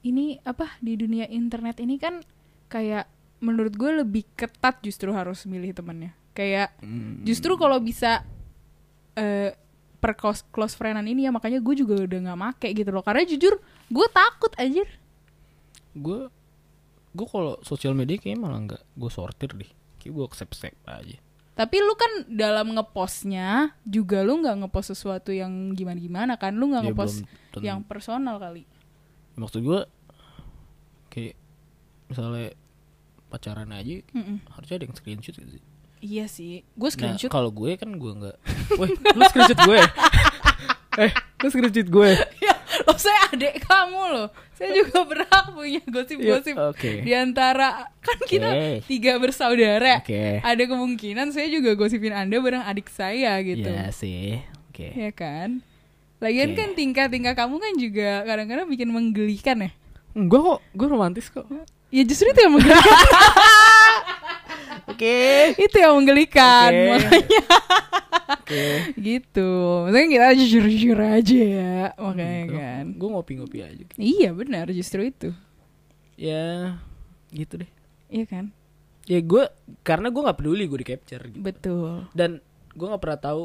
ini 0.00 0.40
apa 0.40 0.76
di 0.78 0.96
dunia 0.96 1.24
internet 1.26 1.80
ini 1.80 1.96
kan 1.96 2.24
kayak 2.66 3.08
menurut 3.38 3.72
gue 3.72 4.00
lebih 4.00 4.24
ketat 4.34 4.80
justru 4.80 5.12
harus 5.12 5.44
milih 5.44 5.72
temennya. 5.72 6.16
Kayak 6.32 6.72
Hmm. 6.80 7.20
justru 7.22 7.54
kalau 7.54 7.76
bisa 7.78 8.24
eh 9.14 9.52
per 10.00 10.12
close, 10.14 10.44
close 10.46 10.72
friendan 10.72 11.04
ini 11.04 11.24
ya 11.24 11.32
makanya 11.32 11.60
gue 11.60 11.74
juga 11.74 11.96
udah 11.98 12.18
nggak 12.24 12.40
make 12.40 12.68
gitu 12.72 12.88
loh. 12.88 13.00
Karena 13.00 13.24
jujur 13.24 13.56
gue 13.86 14.06
takut 14.10 14.52
anjir. 14.56 14.88
gue 15.94 16.26
gue 17.14 17.24
kalau 17.24 17.56
sosial 17.60 17.92
media 17.92 18.18
kayaknya 18.18 18.40
malah 18.40 18.58
nggak 18.60 18.82
gue 18.90 19.08
sortir 19.08 19.50
deh. 19.50 19.70
Kayak 19.96 20.12
gue 20.12 20.24
accept 20.24 20.52
aja. 20.84 21.18
Tapi 21.54 21.76
lu 21.78 21.94
kan 21.94 22.10
dalam 22.26 22.74
ngepostnya 22.74 23.48
juga 23.80 24.20
lu 24.20 24.42
nggak 24.42 24.58
ngepost 24.60 24.90
sesuatu 24.90 25.30
yang 25.30 25.50
gimana-gimana 25.72 26.34
kan? 26.34 26.50
Lu 26.52 26.66
nggak 26.66 26.82
Ya, 26.82 26.86
ngepost 26.90 27.16
ten- 27.50 27.62
yang 27.62 27.78
personal 27.80 28.36
kali. 28.36 28.66
maksud 29.34 29.62
gue 29.62 29.80
kayak 31.08 31.34
misalnya 32.06 32.54
pacaran 33.26 33.70
aja 33.70 33.98
Mm-mm. 34.10 34.38
harusnya 34.48 34.76
ada 34.76 34.84
yang 34.84 34.94
screenshot 34.94 35.34
gitu 35.34 35.50
sih? 35.52 35.64
Iya 35.98 36.24
sih, 36.26 36.62
gue 36.68 36.84
nah 36.84 36.94
screenshot. 37.16 37.30
kalau 37.30 37.48
gue 37.48 37.74
kan 37.74 37.88
gue 37.88 38.12
nggak. 38.14 38.36
Weh 38.76 38.88
lu 38.92 39.22
screenshot 39.24 39.60
gue? 39.60 39.78
Eh 40.96 41.10
lu 41.40 41.48
screenshot 41.48 41.88
gue? 41.88 42.10
Ya 42.40 42.54
lo 42.80 42.94
saya 42.94 43.26
adik 43.28 43.62
kamu 43.62 44.02
loh 44.12 44.28
saya 44.54 44.70
juga 44.72 45.02
berhak 45.10 45.44
punya 45.50 45.82
gosip-gosip 45.84 46.54
Ya, 46.54 46.64
oke. 46.66 46.90
di 47.02 47.12
antara 47.12 47.90
kan 47.98 48.18
kita 48.22 48.50
tiga 48.84 49.18
bersaudara. 49.18 49.98
Oke. 49.98 50.38
ada 50.40 50.62
kemungkinan 50.62 51.30
saya 51.30 51.46
juga 51.48 51.74
gosipin 51.74 52.10
anda 52.10 52.38
bareng 52.38 52.62
adik 52.62 52.86
saya 52.88 53.34
gitu. 53.40 53.66
Iya 53.66 53.90
sih 53.90 54.38
oke. 54.70 54.86
Ya 54.90 55.10
kan? 55.10 55.60
Lagian 56.18 56.50
Oke. 56.50 56.56
kan 56.56 56.68
tingkah-tingkah 56.72 57.34
kamu 57.34 57.54
kan 57.58 57.72
juga 57.76 58.10
kadang-kadang 58.22 58.64
bikin 58.64 58.88
menggelikan 58.88 59.60
ya. 59.60 59.70
Enggak 60.14 60.40
kok 60.40 60.60
gue 60.72 60.86
romantis 60.86 61.26
kok. 61.28 61.44
Ya 61.90 62.02
justru 62.02 62.26
itu 62.26 62.40
yang 62.40 62.54
menggelikan 62.54 62.80
oke. 64.94 65.18
Itu 65.58 65.76
yang 65.76 65.94
menggelikan 65.98 66.70
Oke. 66.70 66.88
makanya. 66.94 67.42
Oke. 68.34 68.64
Gitu. 68.96 69.50
Maksudnya 69.84 70.06
kita 70.08 70.26
jujur-jujur 70.38 70.98
aja 70.98 71.38
ya 71.40 71.76
makanya 71.96 72.42
kan. 72.48 72.84
Gue 72.94 73.08
ngopi-ngopi 73.10 73.58
aja 73.60 73.82
iya 73.96 74.30
benar 74.30 74.70
justru 74.70 75.04
itu. 75.04 75.34
Ya 76.14 76.78
gitu 77.28 77.60
deh. 77.60 77.70
Iya 78.08 78.24
kan? 78.24 78.44
Ya 79.04 79.20
gue 79.20 79.44
karena 79.82 80.08
gue 80.08 80.22
nggak 80.22 80.38
peduli 80.38 80.64
gue 80.64 80.78
di 80.80 80.88
capture 80.88 81.22
gitu. 81.28 81.42
betul. 81.42 82.08
Dan 82.14 82.38
gue 82.72 82.86
nggak 82.86 83.02
pernah 83.02 83.20
tahu 83.20 83.42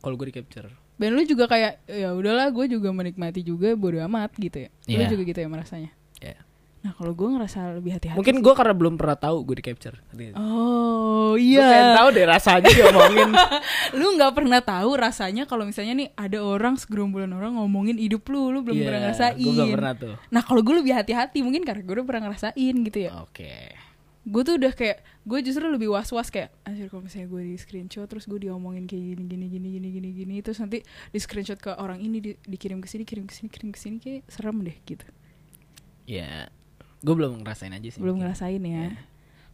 kalau 0.00 0.14
gue 0.16 0.26
di 0.28 0.36
capture. 0.36 0.68
Dan 0.96 1.16
lu 1.16 1.24
juga 1.24 1.48
kayak 1.48 1.80
ya 1.86 2.12
udahlah 2.12 2.52
gue 2.52 2.66
juga 2.68 2.92
menikmati 2.92 3.40
juga 3.40 3.72
bodo 3.72 4.00
amat 4.04 4.32
gitu 4.36 4.66
ya. 4.66 4.70
Lu 4.88 5.00
Iya. 5.00 5.08
juga 5.08 5.22
gitu 5.24 5.38
ya 5.38 5.48
merasanya. 5.48 5.90
Nah, 6.80 6.96
kalau 6.96 7.12
gue 7.12 7.28
ngerasa 7.28 7.76
lebih 7.76 7.92
hati-hati. 7.92 8.16
mungkin 8.16 8.40
gue 8.40 8.54
karena 8.54 8.72
belum 8.72 8.96
pernah 8.96 9.12
tahu 9.14 9.44
gue 9.44 9.52
di 9.52 9.64
capture 9.64 10.00
Oh, 10.32 11.36
Gue 11.36 11.60
pengen 11.60 11.86
iya. 11.86 11.92
tahu 11.94 12.08
deh 12.10 12.24
rasanya 12.24 12.68
diomongin 12.68 13.30
lu 14.00 14.16
nggak 14.16 14.32
pernah 14.32 14.60
tahu 14.60 14.90
rasanya 14.94 15.44
kalau 15.44 15.62
misalnya 15.62 15.92
nih 15.94 16.08
ada 16.14 16.40
orang 16.40 16.74
segerombolan 16.74 17.30
orang 17.30 17.54
ngomongin 17.54 17.94
hidup 17.94 18.24
lu, 18.26 18.48
lu 18.48 18.60
belum 18.60 18.74
Iya, 18.74 18.86
pernah 18.86 19.00
ngerasain. 19.04 19.36
gue 19.38 19.52
gak 19.54 19.68
pernah 19.70 19.92
tuh 19.94 20.14
Nah, 20.26 20.40
kalau 20.40 20.60
gue 20.62 20.74
lebih 20.74 20.94
hati-hati 20.94 21.38
mungkin 21.40 21.62
karena 21.62 21.80
gue 21.80 21.94
udah 21.94 22.06
pernah 22.06 22.22
ngerasain 22.26 22.56
gitu 22.80 22.98
ya. 22.98 23.10
oke 23.20 23.52
Gue 24.22 24.42
tuh 24.42 24.56
udah 24.56 24.72
kayak 24.72 24.98
gue 25.22 25.38
justru 25.42 25.64
lebih 25.66 25.88
was-was 25.90 26.28
kayak 26.28 26.48
anjir 26.62 26.88
kalau 26.88 27.00
misalnya 27.02 27.24
gue 27.26 27.42
di 27.42 27.56
screenshot 27.56 28.04
terus 28.04 28.24
gue 28.24 28.36
diomongin 28.38 28.84
kayak 28.84 29.04
gini 29.10 29.22
gini 29.26 29.46
gini 29.48 29.68
gini 29.70 29.88
gini 29.90 30.08
gini 30.14 30.34
terus 30.38 30.56
nanti 30.56 30.80
di 30.84 31.18
screenshot 31.18 31.56
ke 31.56 31.72
orang 31.74 31.96
ini 31.98 32.20
di- 32.20 32.36
dikirim 32.38 32.78
ke 32.78 32.86
sini 32.86 33.02
kirim 33.02 33.24
ke 33.24 33.32
sini 33.32 33.48
kirim 33.48 33.68
ke 33.68 33.76
sini 33.76 33.96
kayak 33.96 34.24
serem 34.26 34.60
deh 34.60 34.76
gitu. 34.82 35.04
ya 36.04 36.48
gue 37.00 37.14
belum 37.14 37.40
ngerasain 37.40 37.72
aja 37.72 37.88
sih 37.88 37.96
belum 37.96 38.20
mungkin. 38.20 38.28
ngerasain 38.28 38.60
ya. 38.60 38.92
Iya. 38.92 39.00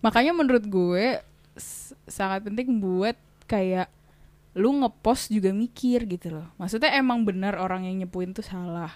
Makanya 0.02 0.32
menurut 0.34 0.64
gue 0.66 1.22
sangat 2.06 2.44
penting 2.44 2.78
buat 2.78 3.16
kayak 3.46 3.88
lu 4.56 4.72
ngepost 4.72 5.28
juga 5.28 5.52
mikir 5.52 6.08
gitu 6.08 6.32
loh. 6.32 6.48
Maksudnya 6.56 6.96
emang 6.96 7.22
benar 7.22 7.56
orang 7.56 7.84
yang 7.84 8.02
nyepuin 8.02 8.32
tuh 8.32 8.42
salah. 8.42 8.90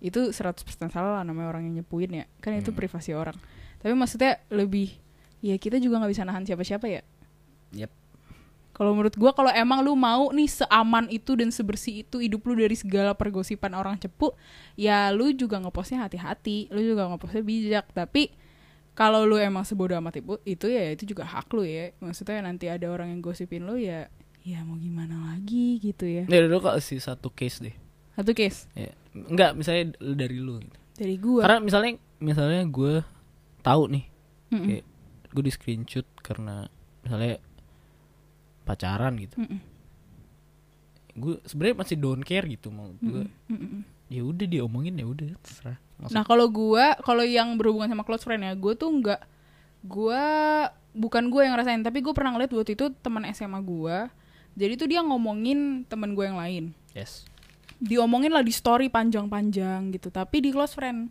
Itu 0.00 0.32
100% 0.32 0.64
salah 0.90 1.20
lah 1.20 1.22
namanya 1.22 1.48
orang 1.52 1.68
yang 1.68 1.80
nyepuin 1.80 2.10
ya. 2.12 2.24
Kan 2.40 2.56
itu 2.56 2.72
Hmm. 2.72 2.78
privasi 2.78 3.12
orang. 3.12 3.36
Tapi 3.78 3.92
maksudnya 3.92 4.40
lebih 4.48 4.96
ya 5.40 5.56
kita 5.56 5.76
juga 5.76 6.00
nggak 6.00 6.12
bisa 6.12 6.24
nahan 6.24 6.44
siapa-siapa 6.44 6.86
ya. 6.88 7.02
Yep. 7.76 7.90
Kalau 8.74 8.90
menurut 8.90 9.14
gue 9.14 9.30
kalau 9.32 9.54
emang 9.54 9.86
lu 9.86 9.94
mau 9.94 10.34
nih 10.34 10.50
seaman 10.50 11.06
itu 11.06 11.38
dan 11.38 11.54
sebersih 11.54 12.02
itu 12.02 12.18
hidup 12.18 12.42
lu 12.42 12.58
dari 12.58 12.74
segala 12.74 13.14
pergosipan 13.14 13.70
orang 13.70 13.94
cepu, 13.96 14.34
ya 14.74 15.14
lu 15.14 15.30
juga 15.30 15.62
ngepostnya 15.62 16.02
hati-hati, 16.02 16.66
lu 16.74 16.82
juga 16.82 17.06
ngepostnya 17.06 17.46
bijak. 17.46 17.86
Tapi 17.94 18.34
kalau 18.92 19.22
lu 19.22 19.38
emang 19.38 19.62
sebodoh 19.62 19.94
amat 20.02 20.18
itu, 20.18 20.34
itu 20.42 20.66
ya 20.66 20.90
itu 20.90 21.06
juga 21.06 21.22
hak 21.22 21.46
lu 21.54 21.62
ya. 21.62 21.94
Maksudnya 22.02 22.42
nanti 22.42 22.66
ada 22.66 22.90
orang 22.90 23.14
yang 23.14 23.22
gosipin 23.22 23.62
lu 23.62 23.78
ya, 23.78 24.10
ya 24.42 24.60
mau 24.66 24.74
gimana 24.74 25.32
lagi 25.32 25.78
gitu 25.78 26.04
ya. 26.04 26.26
ya 26.26 26.38
udah 26.44 26.76
kasih 26.76 27.00
satu 27.00 27.32
case 27.32 27.64
deh 27.64 27.76
Satu 28.12 28.36
case 28.36 28.68
ya 28.76 28.92
enggak 29.16 29.56
misalnya 29.56 29.96
dari 29.98 30.36
lu 30.38 30.60
gitu. 30.60 30.78
dari 30.94 31.16
gua. 31.16 31.42
karena 31.48 31.58
misalnya 31.64 31.92
misalnya 32.20 32.62
gue 32.68 33.00
tahu 33.64 33.82
nih 33.90 34.04
Mm-mm. 34.52 34.66
kayak 34.68 34.84
gue 35.32 35.42
di 35.42 35.52
screenshot 35.54 36.06
karena 36.20 36.68
misalnya 37.02 37.40
pacaran 38.64 39.14
gitu. 39.20 39.36
Gue 41.14 41.38
sebenarnya 41.46 41.76
masih 41.78 41.96
don't 42.00 42.24
care 42.26 42.42
gitu 42.44 42.74
mau 42.74 42.90
gue 42.98 43.28
ya 44.10 44.20
udah 44.20 44.46
dia 44.46 44.60
omongin 44.66 44.98
ya 44.98 45.06
udah 45.06 45.30
terserah. 45.40 45.78
Maksud- 46.00 46.14
Nah 46.14 46.24
kalau 46.26 46.50
gua 46.50 46.98
kalau 47.00 47.22
yang 47.22 47.54
berhubungan 47.54 47.86
sama 47.88 48.02
close 48.02 48.26
friend 48.26 48.42
ya, 48.42 48.52
gue 48.52 48.74
tuh 48.74 48.90
nggak, 48.90 49.20
gua 49.86 50.22
bukan 50.90 51.30
gue 51.30 51.40
yang 51.46 51.54
ngerasain, 51.54 51.86
tapi 51.86 52.02
gue 52.02 52.10
pernah 52.10 52.34
ngeliat 52.34 52.50
waktu 52.50 52.74
itu 52.74 52.90
teman 52.98 53.22
SMA 53.30 53.62
gua, 53.62 54.10
jadi 54.58 54.74
tuh 54.74 54.90
dia 54.90 55.00
ngomongin 55.06 55.86
teman 55.86 56.18
gue 56.18 56.26
yang 56.26 56.38
lain, 56.38 56.64
yes. 56.92 57.26
Diomongin 57.78 58.30
lah 58.30 58.42
di 58.42 58.50
story 58.50 58.90
panjang-panjang 58.90 59.94
gitu, 59.94 60.10
tapi 60.10 60.42
di 60.42 60.50
close 60.50 60.74
friend, 60.74 61.10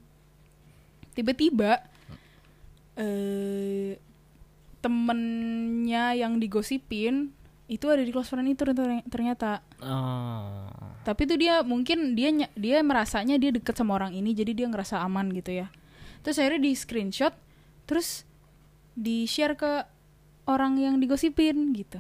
tiba-tiba 1.16 1.80
eh 2.94 3.98
temennya 4.80 6.12
yang 6.14 6.38
digosipin 6.38 7.32
itu 7.74 7.90
ada 7.90 8.06
di 8.06 8.14
close 8.14 8.30
friend 8.30 8.54
itu 8.54 8.62
terny- 8.70 9.06
ternyata. 9.10 9.66
Ah, 9.82 10.94
tapi 11.02 11.26
tuh 11.26 11.42
dia 11.42 11.66
mungkin 11.66 12.14
dia 12.14 12.30
dia 12.54 12.78
merasanya 12.86 13.42
dia 13.42 13.50
deket 13.50 13.74
sama 13.74 13.98
orang 13.98 14.14
ini 14.14 14.38
jadi 14.38 14.54
dia 14.54 14.68
ngerasa 14.70 15.02
aman 15.02 15.34
gitu 15.34 15.66
ya. 15.66 15.74
Terus 16.22 16.38
akhirnya 16.38 16.62
di 16.70 16.72
screenshot 16.78 17.34
terus 17.90 18.24
di 18.94 19.26
share 19.26 19.58
ke 19.58 19.84
orang 20.46 20.78
yang 20.78 21.02
digosipin 21.02 21.74
gitu. 21.74 21.98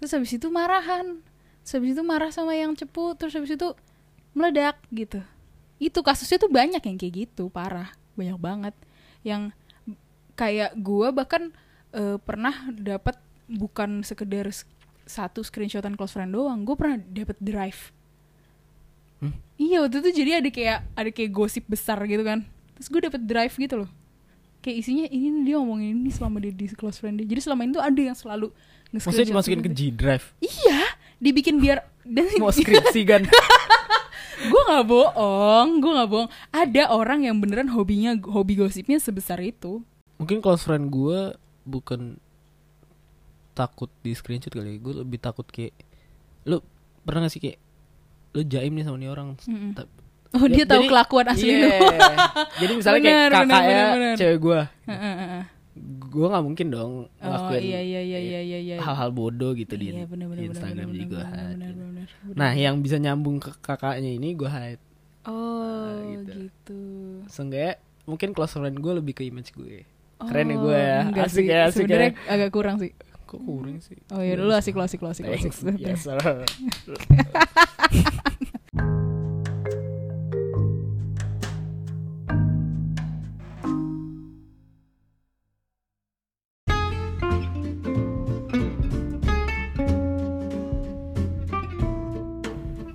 Terus 0.00 0.10
habis 0.16 0.32
itu 0.32 0.48
marahan. 0.48 1.20
Terus 1.62 1.72
habis 1.76 1.90
itu 1.92 2.02
marah 2.02 2.32
sama 2.32 2.56
yang 2.56 2.72
cepu 2.72 3.12
terus 3.14 3.36
habis 3.36 3.52
itu 3.52 3.68
meledak 4.32 4.80
gitu. 4.88 5.20
Itu 5.76 6.00
kasusnya 6.00 6.40
tuh 6.40 6.48
banyak 6.48 6.80
yang 6.80 6.96
kayak 6.96 7.28
gitu 7.28 7.52
parah. 7.52 7.92
Banyak 8.16 8.38
banget. 8.40 8.74
Yang 9.20 9.52
kayak 10.38 10.74
gue 10.80 11.08
bahkan 11.12 11.52
eh, 11.92 12.16
pernah 12.22 12.70
dapat 12.72 13.20
bukan 13.46 14.02
sekedar 14.02 14.50
satu 15.06 15.40
screenshotan 15.46 15.94
close 15.94 16.18
friend 16.18 16.34
doang 16.34 16.66
gue 16.66 16.74
pernah 16.74 16.98
dapat 16.98 17.38
drive. 17.38 17.94
Hmm? 19.16 19.32
iya 19.56 19.80
waktu 19.80 20.04
itu 20.04 20.20
jadi 20.20 20.44
ada 20.44 20.50
kayak 20.52 20.78
ada 20.92 21.10
kayak 21.14 21.30
gosip 21.32 21.64
besar 21.64 21.96
gitu 22.04 22.20
kan. 22.20 22.44
Terus 22.76 22.88
gue 22.92 23.00
dapet 23.08 23.22
drive 23.24 23.54
gitu 23.56 23.86
loh. 23.86 23.90
Kayak 24.60 24.76
isinya 24.82 25.06
ini 25.08 25.46
dia 25.46 25.56
ngomongin 25.56 26.04
ini 26.04 26.10
selama 26.12 26.42
dia 26.42 26.52
di 26.52 26.66
close 26.74 27.00
friend 27.00 27.22
dia. 27.22 27.26
Jadi 27.30 27.40
selama 27.40 27.64
itu 27.64 27.80
ada 27.80 28.00
yang 28.02 28.16
selalu 28.18 28.52
Maksudnya 28.92 29.28
dimasukin 29.34 29.60
ke 29.64 29.70
G 29.72 29.80
Drive. 29.92 30.34
iya 30.38 30.86
dibikin 31.16 31.58
biar 31.58 31.86
dan 32.04 32.28
Mau 32.42 32.52
skripsi 32.52 33.02
kan. 33.08 33.22
gue 34.52 34.62
nggak 34.68 34.84
bohong 34.84 35.68
gue 35.80 35.92
nggak 35.96 36.10
bohong. 36.10 36.30
Ada 36.52 36.92
orang 36.92 37.24
yang 37.24 37.40
beneran 37.40 37.72
hobinya 37.72 38.18
hobi 38.28 38.58
gosipnya 38.58 39.00
sebesar 39.00 39.40
itu. 39.40 39.80
Mungkin 40.20 40.44
close 40.44 40.66
friend 40.66 40.92
gue 40.92 41.32
bukan 41.64 42.20
takut 43.56 43.88
di 43.98 44.12
screenshot 44.12 44.52
kali. 44.52 44.76
Gue 44.76 44.92
lebih 44.98 45.16
takut 45.16 45.44
kayak 45.44 45.72
lu 46.44 46.60
pernah 47.00 47.24
gak 47.24 47.32
sih 47.32 47.40
kayak 47.40 47.56
lu 48.30 48.44
jaim 48.44 48.70
nih 48.70 48.84
sama 48.84 48.96
nih 48.96 49.08
orang. 49.08 49.28
Mm-mm. 49.42 49.72
Ta- 49.72 49.88
oh 50.34 50.44
dia 50.44 50.58
Ya, 50.58 50.66
tahu 50.66 50.82
jadi- 50.82 50.90
kelakuan 50.92 51.26
asli 51.26 51.48
Iya. 51.48 51.56
lu 51.56 51.68
Jadi 52.56 52.72
misalnya 52.74 53.00
Bener, 53.00 53.08
kayak 53.08 53.30
kakaknya 53.32 53.72
bener, 53.72 53.96
bener. 53.96 54.16
cewek 54.16 54.38
gue, 54.38 54.58
gue 56.06 56.26
nggak 56.26 56.40
mungkin 56.42 56.66
dong 56.68 56.92
oh 57.04 57.04
ngelakuin 57.18 57.60
iya 57.62 57.80
iya 57.82 58.00
iya 58.02 58.18
iya 58.18 58.40
iya 58.42 58.58
iya 58.62 58.76
hal-hal 58.78 59.10
bodoh 59.10 59.52
gitu 59.52 59.74
di, 59.74 59.92
Iya, 59.92 60.04
bener, 60.04 60.26
di 60.26 60.32
bener, 60.34 60.48
Instagram 60.50 60.76
bener, 60.82 60.94
jadi 60.94 61.04
gue 61.06 61.16
bener, 61.18 61.28
hide. 61.28 61.44
bener, 61.46 61.68
gitu. 61.68 61.82
bener, 61.82 62.06
bener. 62.18 62.34
Nah 62.34 62.50
yang 62.54 62.74
bisa 62.78 62.96
nyambung 62.96 63.36
ke 63.38 63.50
kakaknya 63.60 64.10
ini 64.10 64.28
gue 64.32 64.48
hide. 64.48 64.82
oh 65.22 65.92
gitu. 66.06 66.32
gitu, 66.42 66.80
Seenggaknya 67.26 67.76
mungkin 68.04 68.28
close 68.30 68.54
friend 68.54 68.76
gue 68.76 68.92
lebih 68.94 69.12
ke 69.12 69.22
image 69.22 69.52
gue. 69.52 69.84
Keren 70.18 70.46
ya 70.46 70.56
Oh, 70.56 70.60
gue 70.62 70.78
ya. 70.78 71.00
Asik 71.18 71.28
sih. 71.38 71.46
ya, 71.46 71.60
asik 71.66 71.84
Sebenarnya 71.84 72.10
ya. 72.14 72.30
agak 72.30 72.50
kurang 72.50 72.76
sih 72.78 72.92
Kok 73.36 73.44
kurang 73.44 73.84
sih? 73.84 74.00
oh 74.16 74.24
iya 74.24 74.32
dulu 74.32 74.48
asik 74.56 74.72
lo 74.72 74.88
asik 74.88 75.04
lo 75.04 75.12
asik 75.12 75.28
lo 75.28 75.36
asik. 75.36 75.52
Yes, 75.76 76.08
sir. 76.08 76.16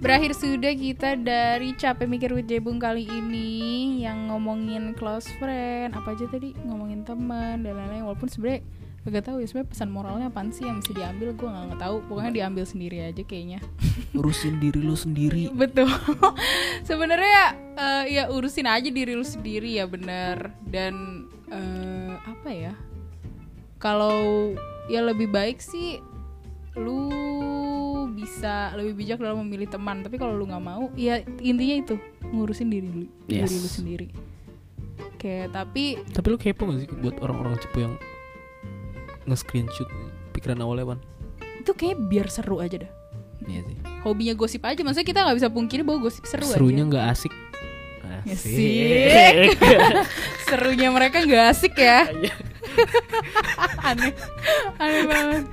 Berakhir 0.01 0.33
sudah 0.33 0.73
kita 0.73 1.13
dari 1.21 1.77
capek 1.77 2.09
mikir 2.09 2.33
with 2.33 2.49
Jebung 2.49 2.81
kali 2.81 3.05
ini 3.05 4.01
yang 4.01 4.33
ngomongin 4.33 4.97
close 4.97 5.29
friend 5.37 5.93
apa 5.93 6.17
aja 6.17 6.25
tadi 6.25 6.57
ngomongin 6.65 7.05
teman 7.05 7.61
dan 7.61 7.77
lain-lain 7.77 8.09
walaupun 8.09 8.25
sebenarnya 8.25 8.65
gak 9.01 9.25
tahu 9.25 9.41
ya 9.41 9.47
sebenarnya 9.49 9.71
pesan 9.73 9.89
moralnya 9.89 10.27
apaan 10.29 10.53
sih 10.53 10.69
yang 10.69 10.77
bisa 10.77 10.93
diambil? 10.93 11.33
Gue 11.33 11.49
nggak 11.49 11.81
tahu. 11.81 12.05
Pokoknya 12.05 12.31
diambil 12.45 12.65
sendiri 12.69 13.01
aja 13.01 13.23
kayaknya. 13.25 13.57
Urusin 14.13 14.61
diri 14.61 14.77
lu 14.77 14.93
sendiri. 14.93 15.49
betul. 15.61 15.89
Sebenarnya 16.89 17.57
eh, 17.73 18.03
ya 18.13 18.23
urusin 18.29 18.69
aja 18.69 18.85
diri 18.85 19.17
lu 19.17 19.25
sendiri 19.25 19.73
ya 19.73 19.89
bener. 19.89 20.53
Dan 20.61 21.25
eh, 21.49 22.13
apa 22.21 22.49
ya? 22.53 22.73
Kalau 23.81 24.53
ya 24.85 25.01
lebih 25.01 25.33
baik 25.33 25.57
sih 25.57 25.97
lu 26.77 27.09
bisa 28.13 28.71
lebih 28.77 29.01
bijak 29.01 29.17
dalam 29.17 29.41
memilih 29.41 29.65
teman. 29.65 30.05
Tapi 30.05 30.21
kalau 30.21 30.37
lu 30.37 30.45
nggak 30.45 30.61
mau 30.61 30.93
ya 30.93 31.25
intinya 31.41 31.75
itu 31.81 31.95
ngurusin 32.29 32.69
diri 32.69 32.85
lu 32.85 33.05
Yes. 33.25 33.49
diri 33.49 33.57
lu 33.57 33.69
sendiri. 33.69 34.07
Kayak 35.17 35.57
tapi 35.57 35.97
Tapi 36.13 36.27
lu 36.29 36.37
kepo 36.37 36.69
gak 36.69 36.85
sih 36.85 36.89
buat 37.01 37.17
orang-orang 37.21 37.57
cepu 37.57 37.77
yang 37.81 37.93
nge-screenshot 39.29 39.89
pikiran 40.33 40.61
awalnya, 40.63 40.95
Wan? 40.95 40.99
itu 41.61 41.71
kayak 41.77 41.97
biar 42.09 42.27
seru 42.33 42.57
aja 42.57 42.81
dah. 42.81 42.91
Iya 43.41 43.65
sih. 43.65 43.77
hobinya 44.05 44.37
gosip 44.37 44.61
aja 44.61 44.85
maksudnya 44.85 45.07
kita 45.09 45.19
nggak 45.25 45.37
bisa 45.41 45.49
pungkiri 45.49 45.81
bahwa 45.81 46.05
gosip 46.05 46.29
seru 46.29 46.45
Serunya 46.45 46.85
aja 46.85 46.89
nggak 46.93 47.05
asik. 47.09 47.33
Asik. 48.21 49.57
serunya 50.49 50.93
mereka 50.93 51.25
nggak 51.25 51.45
asik 51.49 51.73
ya. 51.73 52.05
Aneh. 53.89 54.13
Aneh 54.77 55.03
banget. 55.09 55.43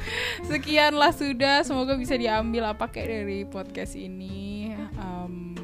Sekian 0.44 1.00
lah 1.00 1.16
sudah 1.16 1.64
semoga 1.64 1.96
bisa 1.96 2.12
diambil 2.20 2.68
apa 2.76 2.92
kayak 2.92 3.08
dari 3.08 3.48
podcast 3.48 3.96
ini. 3.96 4.76
Um, 5.00 5.56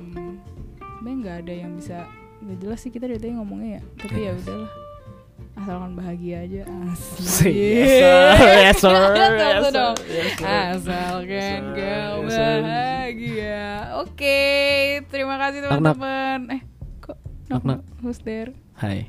nggak 1.04 1.44
ada 1.44 1.52
yang 1.52 1.76
bisa 1.76 2.08
nggak 2.40 2.56
jelas 2.64 2.80
sih 2.80 2.88
kita 2.88 3.04
dari 3.04 3.20
tadi 3.20 3.36
ngomongnya 3.36 3.80
ya. 3.80 3.82
Tapi 4.00 4.18
ya 4.24 4.32
udahlah 4.32 4.83
asalkan 5.54 5.94
bahagia 5.94 6.42
aja 6.42 6.62
asik 6.90 7.54
Yes, 7.54 7.88
sir. 8.02 8.26
Yes, 8.34 8.76
sir. 8.76 9.00
Yes, 9.14 9.62
sir. 9.62 9.70
dong. 9.70 9.96
Yes, 10.04 10.30
sir. 10.34 10.46
asalkan 10.74 11.30
Yes, 11.30 11.46
sir. 11.46 11.62
kau 11.72 12.16
Yes, 12.20 12.34
bahagia 12.34 13.62
oke 13.96 14.40
terima 15.08 15.34
kasih 15.38 15.58
teman-teman 15.62 16.38
eh 16.50 16.62
kok 16.98 17.16
knock, 17.46 17.62
Knock, 17.62 17.62
knock. 17.64 17.80
knock. 17.80 18.02
who's 18.02 18.18
there 18.20 18.50
Hai. 18.74 19.06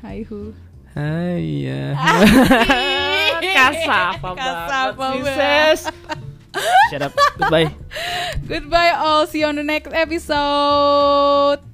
hi 0.00 0.22
who 0.24 0.54
Hai 0.92 1.64
ya. 1.64 1.96
Kasapa 3.56 4.36
Kasapa 4.36 5.16
banget. 5.16 5.88
Shut 6.92 7.00
up. 7.00 7.16
Goodbye. 7.40 7.72
Goodbye 8.52 8.92
all. 8.92 9.24
See 9.24 9.40
you 9.40 9.48
on 9.48 9.56
the 9.56 9.64
next 9.64 9.88
episode. 9.88 11.64